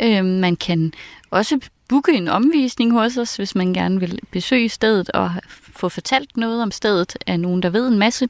[0.00, 0.92] Øh, man kan
[1.30, 1.58] også
[1.90, 5.32] booke en omvisning hos os, hvis man gerne vil besøge stedet og
[5.74, 8.28] få fortalt noget om stedet af nogen, der ved en masse.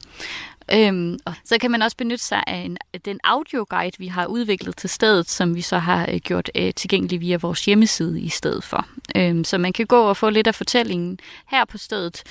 [0.73, 4.77] Øhm, og så kan man også benytte sig af en, den audioguide, vi har udviklet
[4.77, 8.63] til stedet, som vi så har øh, gjort øh, tilgængelig via vores hjemmeside i stedet
[8.63, 8.85] for.
[9.15, 12.23] Øhm, så man kan gå og få lidt af fortællingen her på stedet,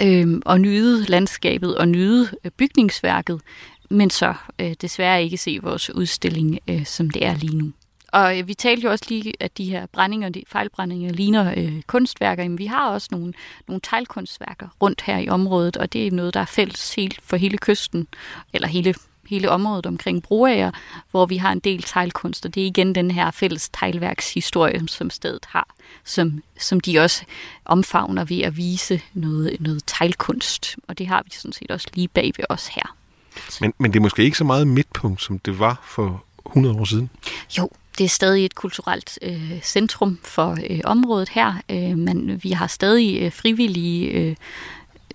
[0.00, 3.40] øhm, og nyde landskabet og nyde øh, bygningsværket,
[3.90, 7.72] men så øh, desværre ikke se vores udstilling, øh, som det er lige nu.
[8.16, 11.82] Og øh, vi talte jo også lige, at de her brændinger, de fejlbrændinger ligner øh,
[11.86, 12.42] kunstværker.
[12.42, 13.32] Men vi har også nogle,
[13.68, 17.36] nogle teglkunstværker rundt her i området, og det er noget, der er fælles helt for
[17.36, 18.08] hele kysten,
[18.52, 18.94] eller hele
[19.26, 20.70] hele området omkring Broager,
[21.10, 25.10] hvor vi har en del teglkunst, og det er igen den her fælles teglværkshistorie, som
[25.10, 27.24] stedet har, som, som de også
[27.64, 30.76] omfavner ved at vise noget, noget teglkunst.
[30.88, 32.96] Og det har vi sådan set også lige bag ved os her.
[33.60, 36.84] Men, men det er måske ikke så meget midtpunkt, som det var for 100 år
[36.84, 37.10] siden?
[37.58, 42.50] Jo, det er stadig et kulturelt øh, centrum for øh, området her, øh, men vi
[42.50, 44.36] har stadig øh, frivillige, øh,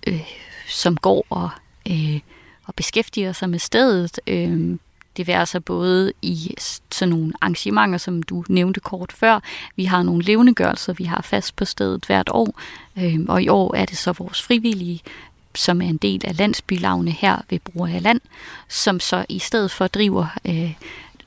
[0.06, 0.20] øh,
[0.68, 1.50] som går og,
[1.90, 2.20] øh,
[2.64, 4.20] og beskæftiger sig med stedet.
[4.26, 4.78] Øh,
[5.16, 6.54] det vil altså både i
[6.90, 9.40] sådan nogle arrangementer, som du nævnte kort før.
[9.76, 12.60] Vi har nogle levendegørelser, vi har fast på stedet hvert år,
[12.98, 15.02] øh, og i år er det så vores frivillige
[15.54, 18.20] som er en del af landsbylavne her ved Broager Land,
[18.68, 20.72] som så i stedet for driver øh,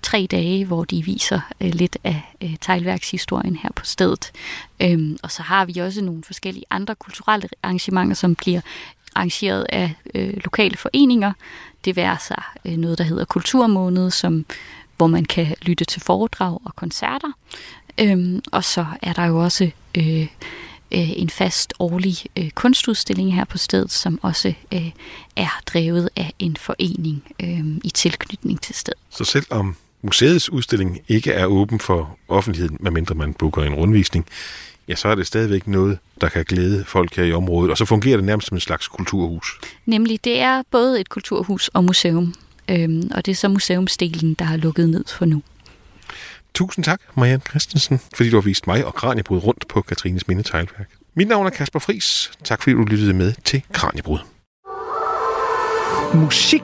[0.05, 4.31] tre dage, hvor de viser øh, lidt af øh, teglværkshistorien her på stedet.
[4.79, 8.61] Øhm, og så har vi også nogle forskellige andre kulturelle arrangementer, som bliver
[9.15, 11.33] arrangeret af øh, lokale foreninger.
[11.85, 14.45] Det vil sig øh, noget, der hedder Kulturmåned, som,
[14.97, 17.31] hvor man kan lytte til foredrag og koncerter.
[17.99, 20.27] Øhm, og så er der jo også øh,
[20.91, 24.91] øh, en fast årlig øh, kunstudstilling her på stedet, som også øh,
[25.35, 28.99] er drevet af en forening øh, i tilknytning til stedet.
[29.09, 29.75] Så selvom
[30.05, 34.25] museets udstilling ikke er åben for offentligheden, medmindre man booker en rundvisning,
[34.87, 37.85] ja, så er det stadigvæk noget, der kan glæde folk her i området, og så
[37.85, 39.59] fungerer det nærmest som en slags kulturhus.
[39.85, 42.33] Nemlig, det er både et kulturhus og museum,
[42.69, 45.41] øhm, og det er så museumsdelen, der har lukket ned for nu.
[46.53, 50.43] Tusind tak, Marianne Christensen, fordi du har vist mig og Kranjebrud rundt på Katrines Minde
[50.43, 50.89] Teglværk.
[51.15, 52.31] Mit navn er Kasper Fris.
[52.43, 54.19] Tak fordi du lyttede med til Kranjebrud.
[56.13, 56.63] Musik